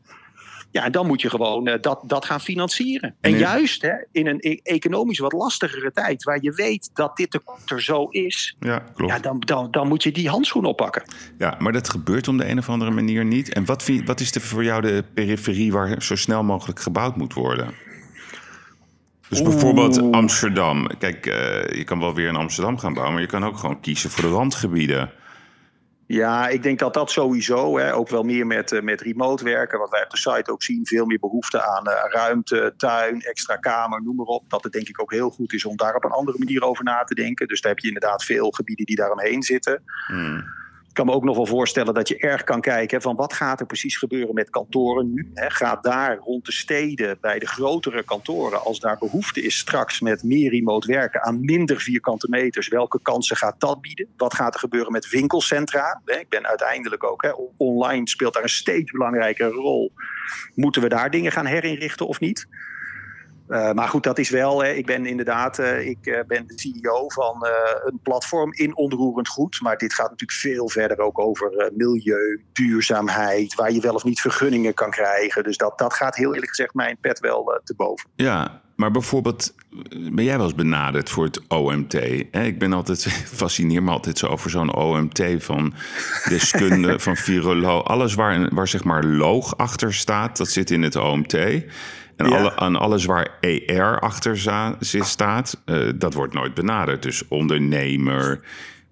[0.76, 3.16] Ja, en dan moet je gewoon uh, dat, dat gaan financieren.
[3.22, 3.40] En Nee.
[3.40, 7.72] juist hè, in een e- economisch wat lastigere tijd, waar je weet dat dit tekort
[7.72, 9.12] er zo is, Ja, klopt.
[9.14, 11.04] ja, dan, dan, dan moet je die handschoen oppakken.
[11.38, 13.54] Ja, maar dat gebeurt op de een of andere manier niet.
[13.54, 17.16] En wat, vind, wat is de, voor jou de periferie waar zo snel mogelijk gebouwd
[17.16, 17.74] moet worden?
[19.30, 20.12] Dus bijvoorbeeld Oeh.
[20.18, 20.88] Amsterdam.
[21.00, 23.80] Kijk, eh, je kan wel weer in Amsterdam gaan bouwen, maar je kan ook gewoon
[23.80, 25.12] kiezen voor de randgebieden.
[26.08, 29.80] Ja, ik denk dat dat sowieso, hè, ook wel meer met, eh, met remote werken,
[29.80, 33.56] wat wij op de site ook zien, veel meer behoefte aan eh, ruimte, tuin, extra
[33.56, 34.50] kamer, noem maar op.
[34.50, 36.84] Dat het denk ik ook heel goed is om daar op een andere manier over
[36.84, 37.48] na te denken.
[37.48, 39.84] Dus daar heb je inderdaad veel gebieden die daaromheen zitten.
[40.08, 40.44] Hmm.
[40.96, 43.60] Ik kan me ook nog wel voorstellen dat je erg kan kijken van wat gaat
[43.60, 45.32] er precies gebeuren met kantoren nu.
[45.34, 50.24] Gaat daar rond de steden, bij de grotere kantoren, als daar behoefte is straks met
[50.24, 54.08] meer remote werken aan minder vierkante meters, welke kansen gaat dat bieden?
[54.18, 56.02] Wat gaat er gebeuren met winkelcentra?
[56.06, 59.92] Ik ben uiteindelijk ook, online speelt daar een steeds belangrijkere rol.
[60.54, 62.48] Moeten we daar dingen gaan herinrichten of niet?
[63.50, 64.64] Uh, maar goed, dat is wel.
[64.64, 67.48] Hè, ik ben inderdaad, uh, ik uh, ben de CEO van
[67.86, 69.62] een platform in onroerend goed.
[69.62, 74.22] Maar dit gaat natuurlijk veel verder ook over milieu, duurzaamheid, waar je wel of niet
[74.22, 75.44] vergunningen kan krijgen.
[75.44, 78.10] Dus dat, dat gaat heel eerlijk gezegd mijn pet wel te boven.
[78.16, 79.54] Ja, maar bijvoorbeeld,
[79.90, 81.94] ben jij wel eens benaderd voor het OMT?
[82.32, 82.44] Hè?
[82.44, 83.04] Ik ben altijd,
[83.42, 85.74] fascineer me altijd zo over zo'n OMT van
[86.30, 87.84] deskunde, van viroloog.
[87.84, 91.38] Alles waar, waar zeg maar loog achter staat, dat zit in het OMT.
[92.16, 92.38] En Ja.
[92.38, 94.38] alle, aan alles waar ER achter
[95.06, 97.02] staat, eh, dat wordt nooit benaderd.
[97.04, 98.40] Dus ondernemer,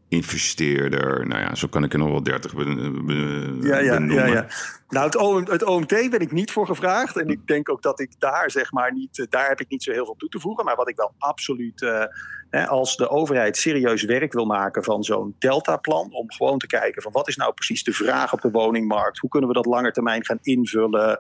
[0.09, 3.93] investeerder, nou ja, zo kan ik er nog wel dertig be- be- Ja, ja, ja,
[3.97, 4.31] benoemen.
[4.31, 4.47] ja.
[4.89, 7.17] Nou, het, OM, het OMT ben ik niet voor gevraagd.
[7.17, 9.83] En ik denk ook dat ik daar, zeg maar, niet, eh, daar heb ik niet
[9.83, 10.65] zo heel veel toe te voegen.
[10.65, 12.03] Maar wat ik wel absoluut, eh,
[12.49, 17.01] hè, als de overheid serieus werk wil maken van zo'n deltaplan, om gewoon te kijken
[17.01, 19.17] van wat is nou precies de vraag op de woningmarkt?
[19.19, 21.19] Hoe kunnen we dat langer termijn gaan invullen?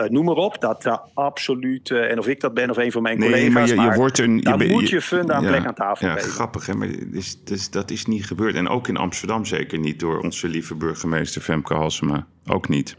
[0.00, 3.18] Eh, noem maar op, dat absoluut, en of ik dat ben of een van mijn
[3.18, 4.30] Nee, collega's, maar je, je wordt er...
[4.30, 6.30] Je, ben- moet je funda een ja, plek aan tafel Ja, geven.
[6.30, 6.74] grappig, hè?
[6.74, 8.54] Maar dus, dus, dat is niet gebeurd.
[8.54, 12.26] En ook in Amsterdam zeker niet door onze lieve burgemeester Femke Halsema.
[12.46, 12.96] Ook niet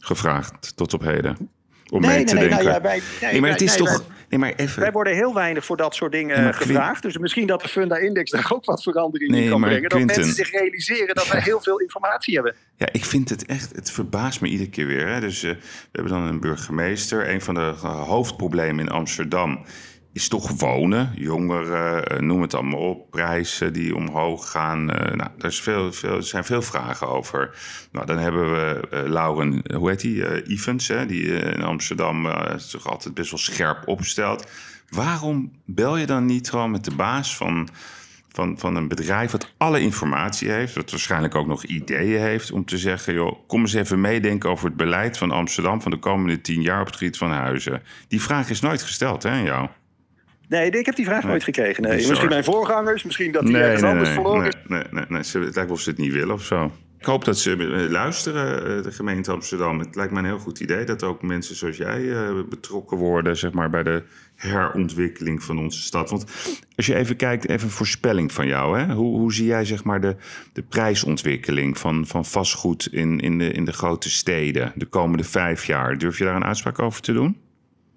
[0.00, 1.50] gevraagd tot op heden.
[1.90, 2.50] Om mee te denken.
[2.50, 3.96] nou ja, wij, nee, nee, maar het is nee, toch...
[3.96, 4.80] wij- Nee, maar even...
[4.80, 7.02] Wij worden heel weinig voor dat soort dingen Ja, gevraagd.
[7.02, 9.88] Dus misschien dat de Funda-index daar ook wat verandering Nee, in kan brengen.
[9.88, 12.54] Dat mensen zich realiseren dat wij heel veel informatie hebben.
[12.76, 15.08] Ja, ik vind het echt, het verbaast me iedere keer weer.
[15.08, 15.20] Hè.
[15.20, 15.58] Dus eh, we
[15.92, 17.28] hebben dan een burgemeester.
[17.28, 19.64] Een van de eh, hoofdproblemen in Amsterdam
[20.16, 21.12] is toch wonen.
[21.14, 23.10] Jongeren, eh, noem het allemaal op.
[23.10, 24.90] Prijzen die omhoog gaan.
[24.90, 27.58] Eh, nou, er, is veel, veel, zijn veel vragen over.
[27.92, 30.46] Nou, dan hebben we eh, Lauren, hoe heet die?
[30.46, 34.50] Evans, hè, die in Amsterdam zich altijd best wel scherp opstelt.
[34.88, 37.68] Waarom bel je dan niet gewoon met de baas van
[38.36, 42.64] van, van een bedrijf dat alle informatie heeft, dat waarschijnlijk ook nog ideeën heeft, om
[42.64, 46.40] te zeggen, joh, kom eens even meedenken over het beleid van Amsterdam van de komende
[46.40, 47.82] tien jaar op het gebied van huizen.
[48.08, 49.68] Die vraag is nooit gesteld, hè, aan jou?
[50.48, 51.82] Nee, ik heb die vraag nooit gekregen.
[51.82, 51.92] Nee.
[51.92, 52.08] Bizar.
[52.08, 54.56] Misschien mijn voorgangers, misschien dat die ergens anders verloren nee, is.
[54.68, 55.18] nee, nee, nee.
[55.18, 56.72] Het lijkt wel of ze het niet willen of zo.
[56.98, 57.56] Ik hoop dat ze
[57.90, 59.78] luisteren, de gemeente Amsterdam.
[59.78, 62.14] Het lijkt me een heel goed idee dat ook mensen zoals jij
[62.48, 64.02] betrokken worden zeg maar, bij de
[64.34, 66.10] herontwikkeling van onze stad.
[66.10, 66.24] Want
[66.76, 68.78] als je even kijkt, even een voorspelling van jou.
[68.78, 68.94] Hè?
[68.94, 70.16] Hoe, hoe zie jij zeg maar, de,
[70.52, 75.64] de prijsontwikkeling van, van vastgoed in, in, de, in de grote steden de komende vijf
[75.64, 75.98] jaar?
[75.98, 77.36] Durf je daar een uitspraak over te doen?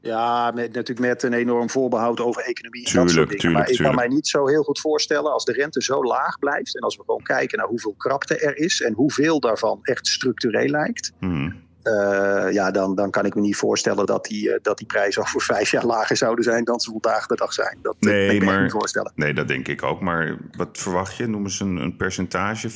[0.01, 3.51] Ja, met, natuurlijk met een enorm voorbehoud over economie en dat soort dingen.
[3.51, 6.75] maar ik kan mij niet zo heel goed voorstellen als de rente zo laag blijft...
[6.75, 8.81] en als we gewoon kijken naar hoeveel krapte er is...
[8.81, 11.11] en hoeveel daarvan echt structureel lijkt...
[11.19, 11.67] Hmm.
[11.83, 15.21] Uh, ja, dan, dan kan ik me niet voorstellen dat die, uh, dat die prijzen
[15.25, 17.77] over vijf jaar lager zouden zijn dan ze vandaag de dag zijn.
[17.81, 19.11] Dat nee, kan ik me niet voorstellen.
[19.15, 20.01] Nee, dat denk ik ook.
[20.01, 21.27] Maar wat verwacht je?
[21.27, 22.73] Noem eens een, een percentage, 5%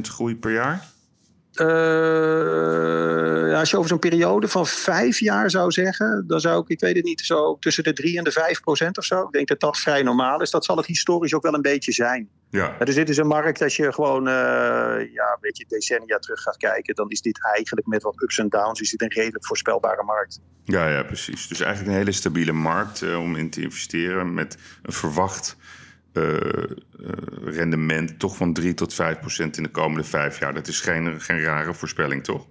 [0.00, 0.84] groei per jaar?
[1.54, 6.80] Uh, als je over zo'n periode van vijf jaar zou zeggen, dan zou ik, ik
[6.80, 9.22] weet het niet, zo tussen de 3 en de 5 procent of zo.
[9.22, 10.50] Ik denk dat dat vrij normaal is.
[10.50, 12.28] Dat zal het historisch ook wel een beetje zijn.
[12.50, 12.76] Ja.
[12.84, 14.32] Dus dit is een markt, als je gewoon uh,
[15.12, 18.48] ja, een beetje decennia terug gaat kijken, dan is dit eigenlijk met wat ups en
[18.48, 20.40] downs, is dit een redelijk voorspelbare markt.
[20.64, 21.48] Ja, ja, precies.
[21.48, 25.56] Dus eigenlijk een hele stabiele markt uh, om in te investeren met een verwacht
[26.12, 26.62] uh,
[27.44, 30.54] rendement toch van 3 tot 5 procent in de komende vijf jaar.
[30.54, 32.46] Dat is geen, geen rare voorspelling, toch?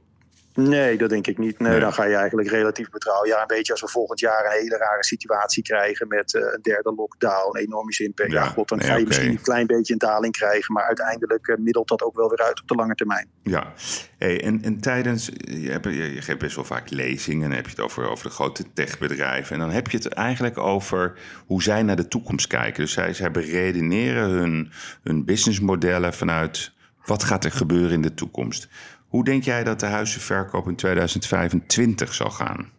[0.68, 1.60] Nee, dat denk ik niet.
[1.60, 3.28] Nee, Dan ga je eigenlijk relatief betrouwen.
[3.30, 6.62] Ja, een beetje als we volgend jaar een hele rare situatie krijgen met uh, een
[6.62, 8.32] derde lockdown, enormische impact.
[8.32, 11.58] Ja, god, dan ga je misschien een klein beetje een daling krijgen, maar uiteindelijk uh,
[11.58, 13.28] middelt dat ook wel weer uit op de lange termijn.
[13.44, 13.74] Ja,
[14.18, 17.66] hey, en, en tijdens, je, hebt, je, geeft best wel vaak lezingen, en dan heb
[17.66, 19.54] je het over, over de grote techbedrijven.
[19.54, 22.84] En dan heb je het eigenlijk over hoe zij naar de toekomst kijken.
[22.84, 24.72] Dus zij, zij beredeneren hun,
[25.04, 26.72] hun businessmodellen vanuit
[27.06, 28.70] wat gaat er gebeuren in de toekomst.
[29.10, 32.70] Hoe denk jij dat de huizenverkoop in 2025 zal gaan?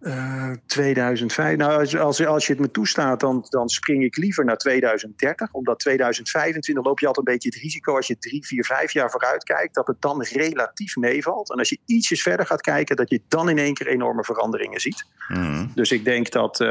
[0.00, 1.56] Uh, 2005.
[1.56, 5.52] Nou, als, als, als, je het me toestaat, dan, dan spring ik liever naar 2030.
[5.52, 9.10] Omdat 2025 loop je altijd een beetje het risico als je drie, vier, vijf jaar
[9.10, 11.50] vooruit kijkt, dat het dan relatief meevalt.
[11.50, 14.80] En als je ietsjes verder gaat kijken, dat je dan in één keer enorme veranderingen
[14.80, 15.06] ziet.
[15.28, 15.66] Mhm.
[15.74, 16.68] Dus ik denk dat uh,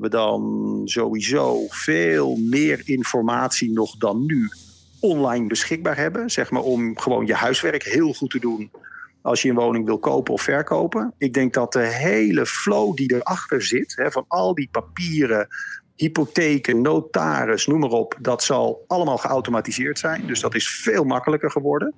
[0.00, 4.50] we dan sowieso veel meer informatie nog dan nu
[5.04, 6.30] online beschikbaar hebben.
[6.30, 8.70] Zeg maar om gewoon je huiswerk heel goed te doen
[9.22, 11.14] als je een woning wil kopen of verkopen.
[11.18, 15.48] Ik denk dat de hele flow die erachter zit, hè, van al die papieren,
[15.96, 20.26] hypotheken, notaris, noem maar op, dat zal allemaal geautomatiseerd zijn.
[20.26, 21.94] Dus dat is veel makkelijker geworden.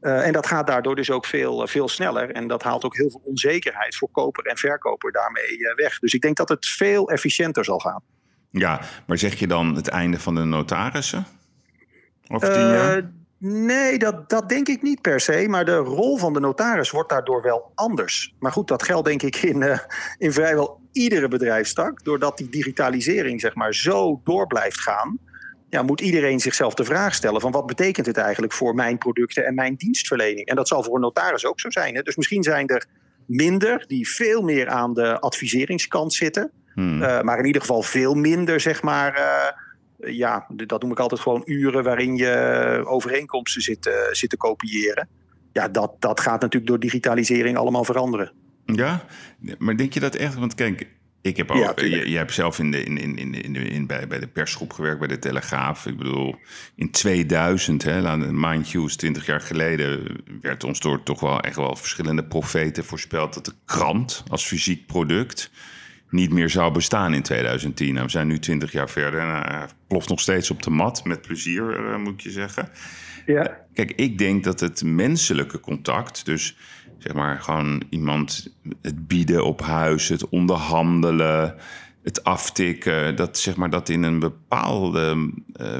[0.00, 2.30] Uh, en dat gaat daardoor dus ook veel, uh, veel sneller.
[2.30, 5.98] En dat haalt ook heel veel onzekerheid voor koper en verkoper daarmee uh, weg.
[5.98, 8.02] Dus ik denk dat het veel efficiënter zal gaan.
[8.50, 11.26] Ja, maar zeg je dan het einde van de notarissen?
[12.28, 12.96] Over tien jaar?
[12.96, 13.04] Eh,
[13.38, 15.46] nee, dat, dat denk ik niet per se.
[15.48, 18.34] Maar de rol van de notaris wordt daardoor wel anders.
[18.38, 19.78] Maar goed, dat geldt denk ik in, uh,
[20.18, 22.04] in vrijwel iedere bedrijfstak.
[22.04, 25.18] Doordat die digitalisering zeg maar, zo door blijft gaan.
[25.70, 29.44] Ja, moet iedereen zichzelf de vraag stellen: van wat betekent het eigenlijk voor mijn producten
[29.44, 30.46] en mijn dienstverlening?
[30.46, 31.94] En dat zal voor een notaris ook zo zijn.
[31.94, 32.02] Hè?
[32.02, 32.86] Dus misschien zijn er
[33.26, 36.50] minder die veel meer aan de adviseringskant zitten.
[36.74, 37.02] Hmm.
[37.02, 39.14] Uh, maar in ieder geval veel minder, zeg maar
[39.98, 45.08] ja, dat noem ik altijd gewoon uren waarin je overeenkomsten zit, uh, zit te kopiëren.
[45.52, 48.32] Ja, dat, dat gaat natuurlijk door digitalisering allemaal veranderen.
[48.64, 49.04] Ja,
[49.58, 50.34] maar denk je dat echt?
[50.34, 50.86] Want kijk,
[51.20, 54.06] ik heb ook, je, je, hebt zelf in de, in, in, in, in, in, bij,
[54.06, 55.86] bij de persgroep gewerkt, bij de Telegraaf.
[55.86, 56.36] Ik bedoel,
[56.74, 61.76] in 2000, hè, Mind Hughes, 20 jaar geleden, werd ons door toch wel echt wel
[61.76, 65.50] verschillende profeten voorspeld dat de krant als fysiek product
[66.10, 67.92] niet meer zou bestaan in 2010.
[67.92, 71.04] Nou, we zijn nu 20 jaar verder en hij ploft nog steeds op de mat.
[71.04, 72.68] Met plezier, uh, moet je zeggen.
[73.26, 73.58] Ja.
[73.74, 76.56] Kijk, ik denk dat het menselijke contact, dus
[76.98, 81.54] zeg maar gewoon iemand het bieden op huis, het onderhandelen,
[82.02, 85.78] het aftikken, dat zeg maar dat in een bepaalde uh,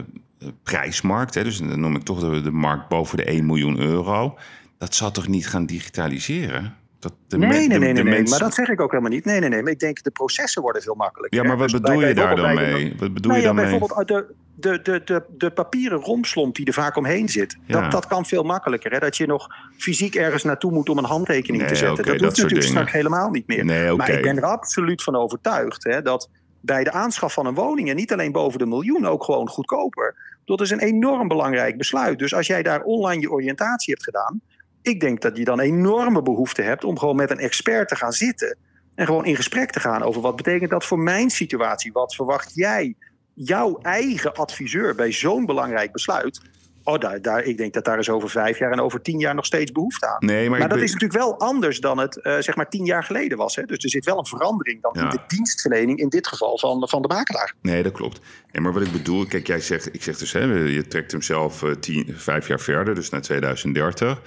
[0.62, 4.38] prijsmarkt, hè, dus dan noem ik toch de, de markt boven de 1 miljoen euro,
[4.78, 6.76] dat zal toch niet gaan digitaliseren?
[6.98, 9.24] Dat de nee, nee, nee, nee, nee, maar dat zeg ik ook helemaal niet.
[9.24, 11.42] Nee, nee, nee, maar ik denk de processen worden veel makkelijker.
[11.42, 12.94] Ja, maar wat dus bedoel je daar dan mee?
[12.98, 16.66] Wat bedoel nou je dan ja, bijvoorbeeld de, de, de, de, de papieren romslomp die
[16.66, 17.58] er vaak omheen zit.
[17.66, 18.92] Dat, dat kan veel makkelijker.
[18.92, 18.98] Hè?
[18.98, 19.46] Dat je nog
[19.76, 22.04] fysiek ergens naartoe moet om een handtekening te zetten.
[22.04, 23.64] dat hoeft natuurlijk straks helemaal niet meer.
[23.64, 26.30] Nee, Maar ik ben er absoluut van overtuigd hè, dat
[26.60, 27.88] bij de aanschaf van een woning...
[27.88, 30.14] en niet alleen boven de miljoen, ook gewoon goedkoper...
[30.44, 32.18] dat is een enorm belangrijk besluit.
[32.18, 34.40] Dus als jij daar online je oriëntatie hebt gedaan
[34.82, 38.12] ik denk dat je dan enorme behoefte hebt om gewoon met een expert te gaan
[38.12, 38.56] zitten.
[38.94, 41.92] En gewoon in gesprek te gaan over wat betekent dat voor mijn situatie?
[41.92, 42.94] Wat verwacht jij,
[43.34, 46.40] jouw eigen adviseur, bij zo'n belangrijk besluit?
[46.88, 49.34] Oh, daar, daar, ik denk dat daar is over vijf jaar en over tien jaar
[49.34, 50.26] nog steeds behoefte aan.
[50.26, 50.86] Nee, maar, maar dat ben...
[50.86, 53.56] is natuurlijk wel anders dan het uh, zeg maar tien jaar geleden was.
[53.56, 53.62] Hè?
[53.62, 55.02] Dus er zit wel een verandering dan ja.
[55.02, 57.54] in de dienstverlening, in dit geval van, van de makelaar.
[57.62, 58.20] Nee, dat klopt.
[58.52, 61.22] Nee, maar wat ik bedoel, kijk, jij zegt, ik zeg dus, hè, je trekt hem
[61.22, 64.20] zelf uh, tien, vijf jaar verder, dus naar 2030.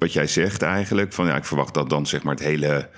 [0.00, 2.88] Wat jij zegt eigenlijk, van ja, ik verwacht dat dan zeg maar het hele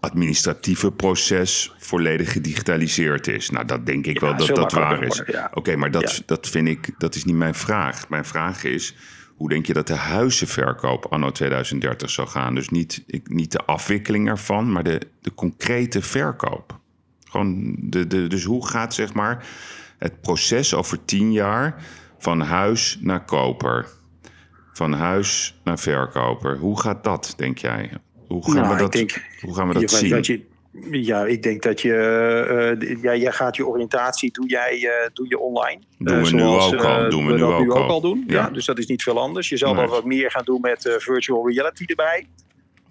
[0.00, 3.50] administratieve proces volledig gedigitaliseerd is.
[3.50, 5.22] Nou, dat denk ik ja, wel dat dat waar is.
[5.26, 5.44] Ja.
[5.46, 6.22] Oké, okay, maar dat, ja.
[6.26, 8.08] dat vind ik, dat is niet mijn vraag.
[8.08, 8.94] Mijn vraag is,
[9.36, 12.54] hoe denk je dat de huizenverkoop anno 2030 zal gaan?
[12.54, 16.78] Dus niet, ik, niet de afwikkeling ervan, maar de, de concrete verkoop.
[17.24, 19.46] Gewoon de, de, dus hoe gaat zeg maar
[19.98, 21.84] het proces over tien jaar
[22.18, 23.88] van huis naar koper?
[24.72, 26.56] Van huis naar verkoper.
[26.56, 27.90] Hoe gaat dat, denk jij?
[28.28, 30.10] Hoe gaan nou, we dat, denk, hoe gaan we dat je, zien?
[30.10, 30.46] Dat je,
[30.90, 32.76] ja, ik denk dat je.
[32.80, 35.80] Uh, ja, jij gaat je oriëntatie, doe jij uh, doe je online.
[35.98, 37.10] Doen we uh, zoals, nu ook al.
[37.10, 38.24] Doen we, we nu, ook, nu ook al doen.
[38.26, 38.34] Ja.
[38.34, 38.50] ja.
[38.50, 39.48] dus dat is niet veel anders.
[39.48, 39.84] Je zal Nee.
[39.84, 42.26] wel wat meer gaan doen met virtual reality erbij.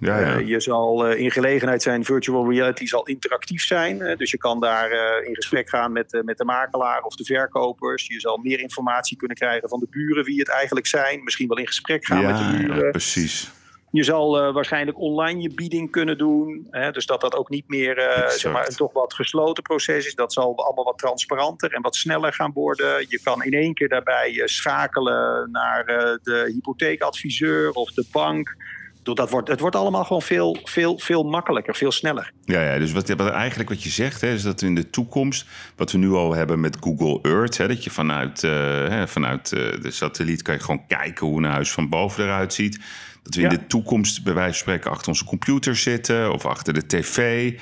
[0.02, 0.38] Ja, ja.
[0.38, 4.18] je zal in gelegenheid zijn, virtual reality zal interactief zijn.
[4.18, 4.92] dus je kan daar
[5.24, 8.08] in gesprek gaan met, met de makelaar of de verkopers.
[8.08, 11.24] Je zal meer informatie kunnen krijgen van de buren, wie het eigenlijk zijn.
[11.24, 12.86] Misschien wel in gesprek gaan met de buren.
[12.86, 13.52] ja, precies.
[13.92, 16.68] Je zal uh, waarschijnlijk online je bieding kunnen doen.
[16.70, 16.92] Hè?
[16.92, 20.16] Dus dat dat ook niet meer uh, zeg maar, een toch wat gesloten proces is.
[20.16, 23.06] Dat zal allemaal wat transparanter en wat sneller gaan worden.
[23.10, 25.86] Je kan in één keer daarbij uh, schakelen naar
[26.24, 28.56] de hypotheekadviseur of de bank.
[29.04, 32.32] Dat wordt, het wordt allemaal gewoon veel, veel, veel makkelijker, veel sneller.
[32.46, 35.46] Ja, ja dus wat, wat eigenlijk wat je zegt, hè, is dat in de toekomst,
[35.76, 39.92] wat we nu al hebben met Google Earth, hè, dat je vanuit, hè, vanuit de
[39.92, 42.80] satelliet kan je gewoon kijken hoe een huis van boven eruit ziet.
[43.24, 46.74] Dat we in de toekomst bij wijze van spreken achter onze computer zitten of achter
[46.74, 47.54] de tv.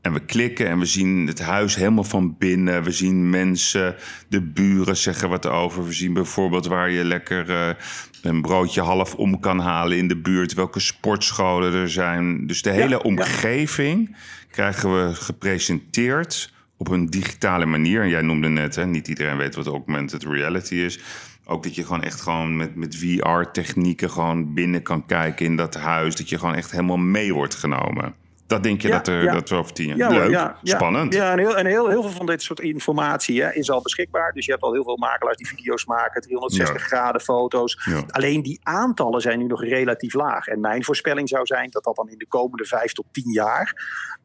[0.00, 2.82] En we klikken en we zien het huis helemaal van binnen.
[2.82, 3.96] We zien mensen,
[4.28, 5.84] de buren zeggen wat over.
[5.84, 7.74] We zien bijvoorbeeld waar je lekker eh,
[8.22, 10.54] een broodje half om kan halen in de buurt.
[10.54, 12.46] Welke sportscholen er zijn.
[12.46, 12.96] Dus de hele ja.
[12.96, 14.16] omgeving
[14.50, 18.02] krijgen we gepresenteerd op een digitale manier.
[18.02, 21.00] En jij noemde net, hè, niet iedereen weet wat augmented reality is.
[21.44, 25.74] Ook dat je gewoon echt gewoon met, met VR-technieken gewoon binnen kan kijken in dat
[25.74, 26.16] huis.
[26.16, 28.14] Dat je gewoon echt helemaal mee wordt genomen.
[28.48, 29.32] Dat denk je Ja, dat, er, ja.
[29.32, 29.96] dat we over tien jaar...
[29.96, 30.76] Ja, Leuk, ja, ja.
[30.76, 31.14] spannend.
[31.14, 34.32] Ja, en, heel, en heel, heel veel van dit soort informatie hè, is al beschikbaar.
[34.32, 37.88] Dus je hebt al heel veel makelaars die video's maken, 360 graden foto's.
[38.10, 40.46] Alleen die aantallen zijn nu nog relatief laag.
[40.46, 43.72] En mijn voorspelling zou zijn dat dat dan in de komende vijf tot tien jaar...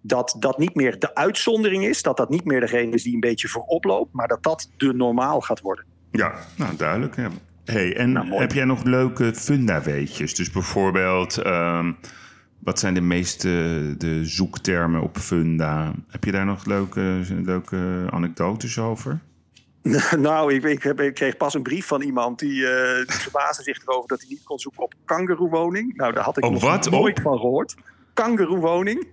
[0.01, 2.01] dat dat niet meer de uitzondering is.
[2.01, 4.13] Dat dat niet meer degene is die een beetje voorop loopt.
[4.13, 5.86] Maar dat dat de normaal gaat worden.
[6.11, 7.15] Ja, nou duidelijk.
[7.15, 7.30] Ja.
[7.65, 10.36] Hey, en Nou, heb jij nog leuke funda-weetjes?
[10.36, 11.91] Dus bijvoorbeeld, ehm,
[12.64, 13.49] wat zijn de meeste
[13.97, 15.93] de zoektermen op funda?
[16.07, 19.20] Heb je daar nog leuke, leuke anekdotes over?
[20.18, 23.64] Nou, ik, ik, heb, ik kreeg pas een brief van iemand die, eh die verbaasde
[23.64, 25.95] zich erover dat hij niet kon zoeken op kangeroewoning.
[25.95, 26.89] Nou, daar had ik Oh, nog wat?
[26.89, 27.24] nooit Op?
[27.24, 27.76] van gehoord.
[28.14, 29.07] Kangeroewoning?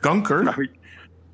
[0.00, 0.42] Kanker?
[0.42, 0.70] Nou,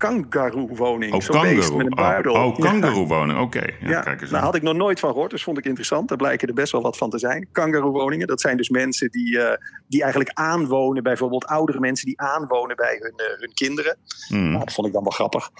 [0.02, 1.12] kangaroewoning.
[1.12, 1.76] oh, Zo'n beest kangaroo.
[1.76, 2.34] met een buidel.
[2.34, 3.38] Oh, oh kangaroo-woning.
[3.40, 4.44] Oké, ja, Ja, kijk eens daar aan.
[4.46, 6.08] had ik nog nooit van gehoord, dus vond ik interessant.
[6.08, 7.48] Daar blijken er best wel wat van te zijn.
[7.52, 12.76] Kangaroo-woningen, dat zijn dus mensen die, eh, die eigenlijk aanwonen, bijvoorbeeld oudere mensen die aanwonen
[12.76, 13.96] bij hun, eh, hun kinderen.
[14.28, 14.50] Hmm.
[14.50, 15.50] Nou, dat vond ik dan wel grappig.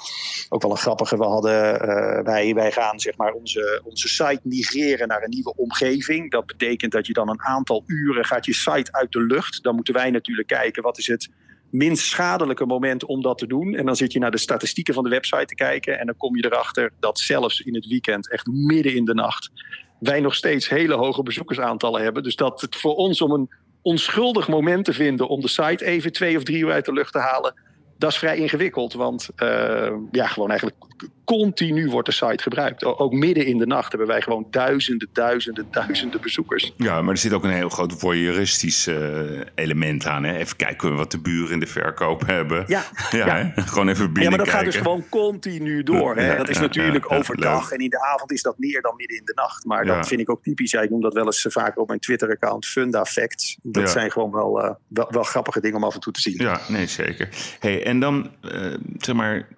[0.48, 1.16] Ook wel een grappige.
[1.16, 5.56] We hadden, eh, wij, wij gaan zeg maar onze, onze site migreren naar een nieuwe
[5.56, 6.30] omgeving.
[6.30, 9.62] Dat betekent dat je dan een aantal uren gaat je site uit de lucht.
[9.62, 11.28] Dan moeten wij natuurlijk kijken wat is het
[11.72, 13.74] minst schadelijke moment om dat te doen.
[13.74, 15.98] En dan zit je naar de statistieken van de website te kijken.
[15.98, 19.50] En dan kom je erachter dat zelfs in het weekend, echt midden in de nacht,
[19.98, 22.22] wij nog steeds hele hoge bezoekersaantallen hebben.
[22.22, 23.50] Dus dat het voor ons om een
[23.82, 27.12] onschuldig moment te vinden om de site even twee of drie uur uit de lucht
[27.12, 27.54] te halen.
[27.98, 30.80] Dat is vrij ingewikkeld, want uh, ja, gewoon eigenlijk
[31.24, 32.84] continu wordt de site gebruikt.
[32.84, 36.74] Ook midden in de nacht hebben wij gewoon duizenden, duizenden, duizenden bezoekers.
[36.76, 40.24] Ja, maar er zit ook een heel groot voyeuristisch uh, element aan.
[40.24, 40.36] Hè?
[40.36, 42.64] Even kijken wat de buren in de verkoop hebben.
[42.66, 44.52] Ja, ja, gewoon even binnen Ja, maar dat kijken.
[44.52, 46.16] gaat dus gewoon continu door.
[46.16, 46.26] Hè?
[46.26, 49.24] Ja, dat is natuurlijk overdag en in de avond is dat meer dan midden in
[49.24, 49.64] de nacht.
[49.64, 50.72] Maar dat vind ik ook typisch.
[50.72, 53.58] Ik noem dat wel eens eh, vaker op mijn Twitter-account Funda Facts.
[53.62, 56.34] Dat zijn gewoon wel, uh, wel, wel grappige dingen om af en toe te zien.
[56.36, 57.28] Ja, nee, zeker.
[57.58, 59.48] Hey, en dan, uh, zeg maar,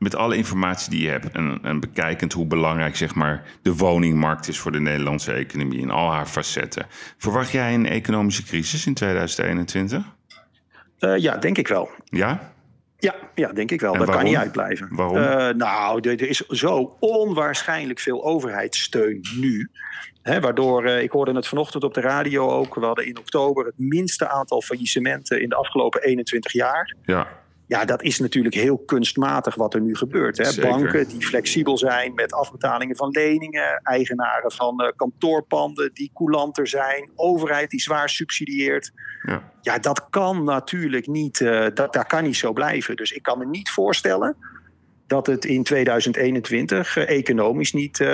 [0.00, 4.48] met alle informatie die je hebt en, en, bekijkend hoe belangrijk zeg maar, de woningmarkt
[4.48, 6.86] is voor de Nederlandse economie in al haar facetten.
[7.18, 10.04] Verwacht jij een economische crisis in 2021?
[11.00, 11.90] Uh, ja, denk ik wel.
[12.04, 12.52] Ja?
[12.98, 13.92] Ja, ja, denk ik wel.
[13.92, 14.24] En dat waarom?
[14.24, 14.88] kan niet uitblijven.
[14.90, 15.16] Waarom?
[15.16, 19.70] Uh, nou, er, is zo onwaarschijnlijk veel overheidssteun nu.
[20.22, 22.74] Hè, waardoor, uh, ik hoorde het vanochtend op de radio ook.
[22.74, 26.94] We hadden in oktober het minste aantal faillissementen in de afgelopen 21 jaar.
[27.04, 27.39] Ja.
[27.70, 30.38] Ja, dat is natuurlijk heel kunstmatig wat er nu gebeurt.
[30.38, 30.60] Hè?
[30.60, 37.10] Banken die flexibel zijn met afbetalingen van leningen, eigenaren van uh, kantoorpanden die coulanter zijn,
[37.14, 38.92] overheid die zwaar subsidieert.
[39.22, 42.96] Ja, ja dat kan natuurlijk niet, uh, dat, dat kan niet zo blijven.
[42.96, 44.36] Dus ik kan me niet voorstellen
[45.10, 48.08] dat het in 2021 uh, economisch niet, uh,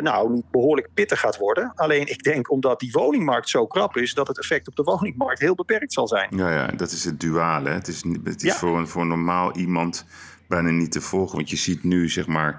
[0.00, 1.72] nou, niet behoorlijk pittig gaat worden.
[1.74, 5.40] Alleen ik denk omdat die woningmarkt zo krap is, dat het effect op de woningmarkt
[5.40, 6.36] heel beperkt zal zijn.
[6.36, 7.68] Ja, ja dat is het duale.
[7.68, 10.06] Het is, het is voor, een, voor normaal iemand
[10.48, 11.36] bijna niet te volgen.
[11.36, 12.52] Want je ziet nu, zeg maar.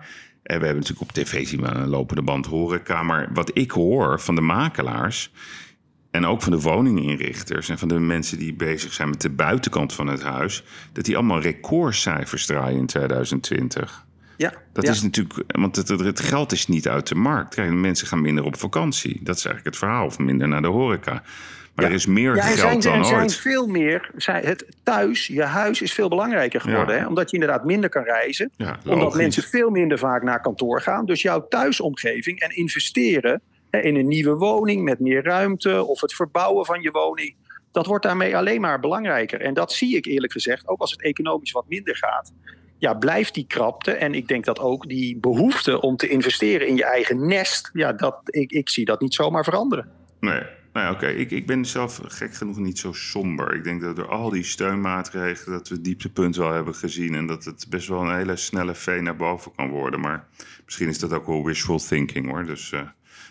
[0.44, 3.04] En we hebben natuurlijk op tv zien we een lopende band horeca.
[3.04, 5.32] Maar wat ik hoor van de makelaars
[6.16, 9.94] en ook van de woninginrichters en van de mensen die bezig zijn met de buitenkant
[9.94, 10.64] van het huis,
[10.94, 14.06] dat die allemaal recordcijfers draaien in 2020.
[14.38, 17.70] Ja, dat is natuurlijk, want het, het, geld is niet uit de markt.
[17.72, 19.20] mensen gaan minder op vakantie.
[19.24, 21.24] Dat is eigenlijk het verhaal, of minder naar de horeca.
[21.76, 24.12] Maar er is meer ja, geld zijn, dan er zijn veel meer.
[24.18, 27.00] Het thuis, je huis is veel belangrijker geworden.
[27.00, 27.08] Hè?
[27.08, 28.52] Omdat je inderdaad minder kan reizen.
[28.86, 31.06] omdat mensen veel minder vaak naar kantoor gaan.
[31.06, 33.42] Dus jouw thuisomgeving en investeren
[33.84, 37.36] in een nieuwe woning met meer ruimte of het verbouwen van je woning.
[37.72, 39.42] Dat wordt daarmee alleen maar belangrijker.
[39.42, 42.34] En dat zie ik eerlijk gezegd, ook als het economisch wat minder gaat.
[42.78, 43.92] Ja, blijft die krapte.
[43.92, 47.70] En ik denk dat ook die behoefte om te investeren in je eigen nest.
[47.74, 49.92] Ja, dat, ik, ik zie dat niet zomaar veranderen.
[50.20, 50.42] Nee,
[50.74, 51.08] nou oké.
[51.08, 53.56] Ik, ik ben zelf gek genoeg niet zo somber.
[53.56, 55.58] Ik denk dat door al die steunmaatregelen...
[55.58, 57.16] dat we het dieptepunt wel hebben gezien...
[57.16, 60.00] en dat het best wel een hele snelle V naar boven kan worden.
[60.00, 60.28] Maar
[60.66, 62.46] misschien is dat ook wel wishful thinking, hoor.
[62.46, 62.72] Dus...
[62.72, 62.82] Uh...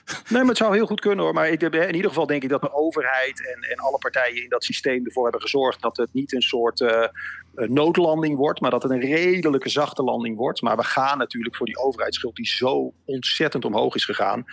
[0.05, 1.35] Nee, maar het zou heel goed kunnen hoor.
[1.35, 4.49] Maar ik, in ieder geval denk ik dat de overheid en, en alle partijen in
[4.49, 7.07] dat systeem ervoor hebben gezorgd dat het niet een soort uh,
[7.55, 10.63] noodlanding wordt, maar dat het een redelijke zachte landing wordt.
[10.63, 14.45] Maar we gaan natuurlijk voor die overheidsschuld die zo ontzettend omhoog is gegaan.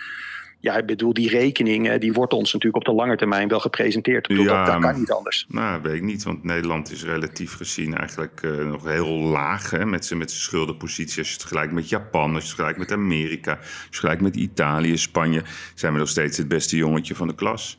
[0.62, 4.30] Ja, ik bedoel, die rekening die wordt ons natuurlijk op de lange termijn wel gepresenteerd.
[4.30, 5.46] Ik bedoel, ja, dat, kan niet anders.
[5.48, 9.86] Nou, weet ik niet, want Nederland is relatief gezien eigenlijk uh, nog heel laag hè,
[9.86, 11.18] met zijn met schuldenpositie.
[11.18, 13.86] Als je het vergelijkt met Japan, als je het vergelijkt met Amerika, als je het
[13.90, 15.42] vergelijkt met Italië, Spanje,
[15.74, 17.78] zijn we nog steeds het beste jongetje van de klas.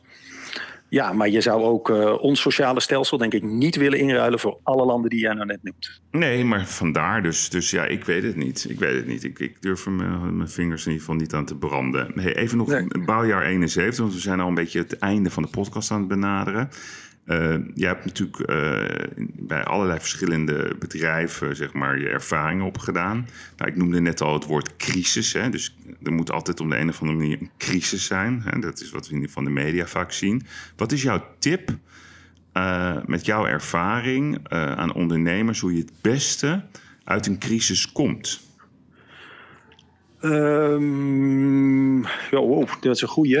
[0.88, 4.58] Ja, maar je zou ook uh, ons sociale stelsel, denk ik, niet willen inruilen voor
[4.62, 6.00] alle landen die jij nou net noemt.
[6.10, 7.48] Nee, maar vandaar dus.
[7.48, 8.66] Dus ja, ik weet het niet.
[8.68, 9.24] Ik weet het niet.
[9.24, 12.12] Ik, ik durf er mijn vingers in ieder geval niet aan te branden.
[12.14, 13.04] Hey, even nog nee.
[13.04, 16.08] bouwjaar 71, want we zijn al een beetje het einde van de podcast aan het
[16.08, 16.68] benaderen.
[17.26, 18.84] Uh, je hebt natuurlijk uh,
[19.34, 23.28] bij allerlei verschillende bedrijven zeg maar, je ervaringen opgedaan.
[23.56, 25.32] Nou, ik noemde net al het woord crisis.
[25.32, 25.50] Hè?
[25.50, 28.42] Dus er moet altijd op de een of andere manier een crisis zijn.
[28.44, 28.58] Hè?
[28.58, 30.42] Dat is wat we van de media vaak zien.
[30.76, 31.70] Wat is jouw tip
[32.54, 36.64] uh, met jouw ervaring aan ondernemers hoe je het beste
[37.04, 38.40] uit een crisis komt?
[40.24, 43.38] Um, ja, wow, dat is een goeie.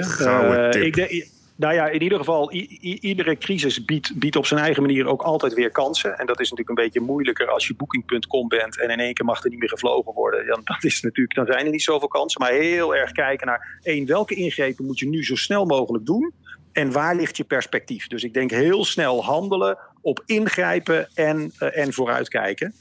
[0.84, 1.26] ik, denk,
[1.56, 5.54] nou ja, in ieder geval, iedere crisis biedt, biedt op zijn eigen manier ook altijd
[5.54, 6.18] weer kansen.
[6.18, 9.24] En dat is natuurlijk een beetje moeilijker als je booking.com bent en in één keer
[9.24, 10.46] mag er niet meer gevlogen worden.
[10.46, 12.40] Dan, dat is natuurlijk, dan zijn er niet zoveel kansen.
[12.40, 16.32] Maar heel erg kijken naar één, welke ingrepen moet je nu zo snel mogelijk doen?
[16.72, 18.06] En waar ligt je perspectief?
[18.06, 22.74] Dus ik denk heel snel handelen, op ingrijpen en, uh, en vooruitkijken.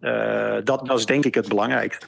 [0.00, 2.06] Uh, dat, dat is denk ik het belangrijkste.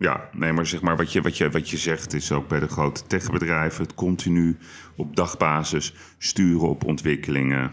[0.00, 2.60] Ja, nee, maar zeg maar wat je, wat, je, wat je zegt is ook bij
[2.60, 4.56] de grote techbedrijven het continu
[4.96, 7.72] op dagbasis sturen op ontwikkelingen.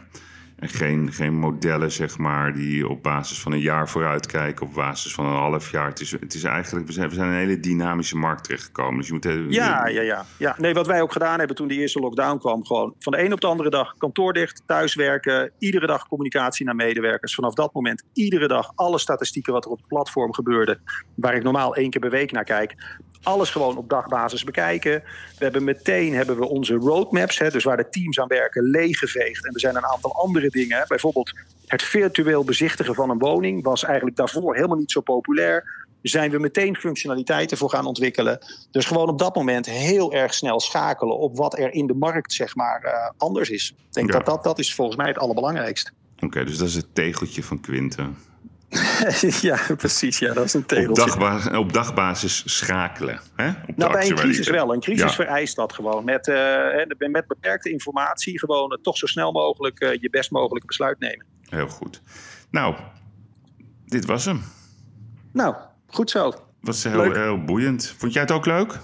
[0.58, 4.74] En geen, geen modellen, zeg maar, die op basis van een jaar vooruit kijken, op
[4.74, 5.88] basis van een half jaar.
[5.88, 8.98] Het is, het is eigenlijk, we zijn, we zijn een hele dynamische markt terechtgekomen.
[8.98, 10.56] Dus je moet ja, ja, ja, ja.
[10.58, 13.34] Nee, wat wij ook gedaan hebben toen de eerste lockdown kwam, gewoon van de een
[13.34, 17.36] op de andere dag kantoor dicht, thuiswerken, iedere dag communicatie naar medewerkers.
[17.36, 20.80] Vanaf dat moment iedere dag alle statistieken wat er op het platform gebeurde,
[21.16, 22.76] waar ik normaal één keer per week naar kijk,
[23.24, 25.04] alles gewoon op dagbasis bekijken.
[25.38, 29.46] We hebben meteen hebben we onze roadmaps, hè, dus waar de teams aan werken, leeggeveegd.
[29.46, 30.86] En er zijn een aantal andere dingen.
[30.88, 31.34] Bijvoorbeeld
[31.66, 35.86] het virtueel bezichtigen van een woning was eigenlijk daarvoor helemaal niet zo populair.
[36.02, 38.40] Zijn we meteen functionaliteiten voor gaan ontwikkelen.
[38.72, 42.34] Dus gewoon op dat moment heel erg snel schakelen op wat er in de markt
[42.34, 43.74] zeg maar, uh, anders is.
[43.78, 45.92] Ik denk dat, dat dat is volgens mij het allerbelangrijkste.
[46.20, 48.18] Oké, dus dat is het tegeltje van Quinten.
[49.50, 50.20] ja, precies.
[50.20, 51.04] Ja, dat is een tegeltje.
[51.04, 53.20] Op, dagba op dagbasis schakelen.
[53.36, 53.50] Hè?
[53.50, 54.74] Op nou, bij een crisis wel.
[54.74, 56.06] Een crisis vereist dat gewoon.
[56.06, 60.68] Met, uh, met beperkte informatie gewoon uh, toch zo snel mogelijk uh, je best mogelijke
[60.68, 61.26] besluit nemen.
[61.50, 62.02] Heel goed.
[62.52, 62.76] Nou,
[63.86, 64.42] dit was hem.
[65.34, 65.56] Nou,
[65.88, 66.34] goed zo.
[66.62, 67.96] Was heel, heel boeiend.
[67.98, 68.80] Vond jij het ook leuk?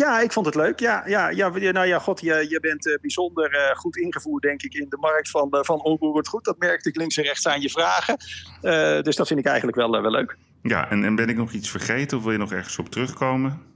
[0.00, 0.78] Ja, ik vond het leuk.
[0.78, 4.62] Ja, ja, ja, nou ja, god, je, je bent uh, bijzonder uh, goed ingevoerd, denk
[4.62, 6.44] ik, in de markt van, uh, van onroerend goed.
[6.44, 8.16] Dat merkte ik links en rechts aan je vragen.
[9.04, 10.36] dus dat vind ik eigenlijk wel, wel leuk.
[10.62, 13.68] Ja, en, en ben ik nog iets vergeten of wil je nog ergens op terugkomen?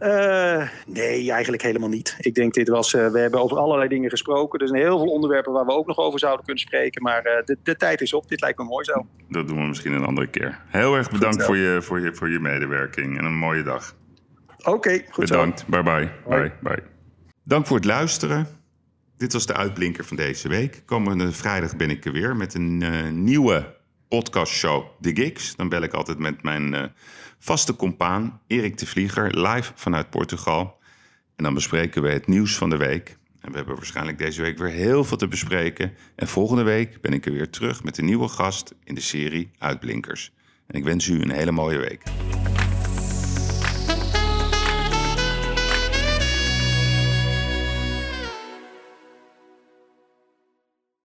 [0.00, 2.16] Uh, nee, eigenlijk helemaal niet.
[2.18, 2.92] Ik denk dit was.
[2.92, 4.60] Uh, we hebben over allerlei dingen gesproken.
[4.60, 7.02] Er zijn heel veel onderwerpen waar we ook nog over zouden kunnen spreken.
[7.02, 8.28] Maar uh, de, de, tijd is op.
[8.28, 9.06] Dit lijkt me mooi zo.
[9.28, 10.60] Dat doen we misschien een andere keer.
[10.66, 13.94] Heel erg bedankt voor je, voor, je, voor je medewerking en een mooie dag.
[14.60, 15.66] Oké, okay, goed Bedankt.
[15.66, 16.10] Bye bye.
[16.28, 16.82] bye bye.
[17.42, 18.46] Dank voor het luisteren.
[19.16, 20.82] Dit was de uitblinker van deze week.
[20.84, 23.76] Komende vrijdag ben ik er weer met een nieuwe
[24.08, 25.56] podcastshow The Gigs.
[25.56, 26.92] Dan bel ik altijd met mijn
[27.38, 30.78] vaste compaan Erik de Vlieger live vanuit Portugal.
[31.36, 33.18] En dan bespreken we het nieuws van de week.
[33.40, 35.92] En we hebben waarschijnlijk deze week weer heel veel te bespreken.
[36.16, 39.50] En volgende week ben ik er weer terug met een nieuwe gast in de serie
[39.58, 40.32] Uitblinkers.
[40.66, 42.02] En ik wens u een hele mooie week.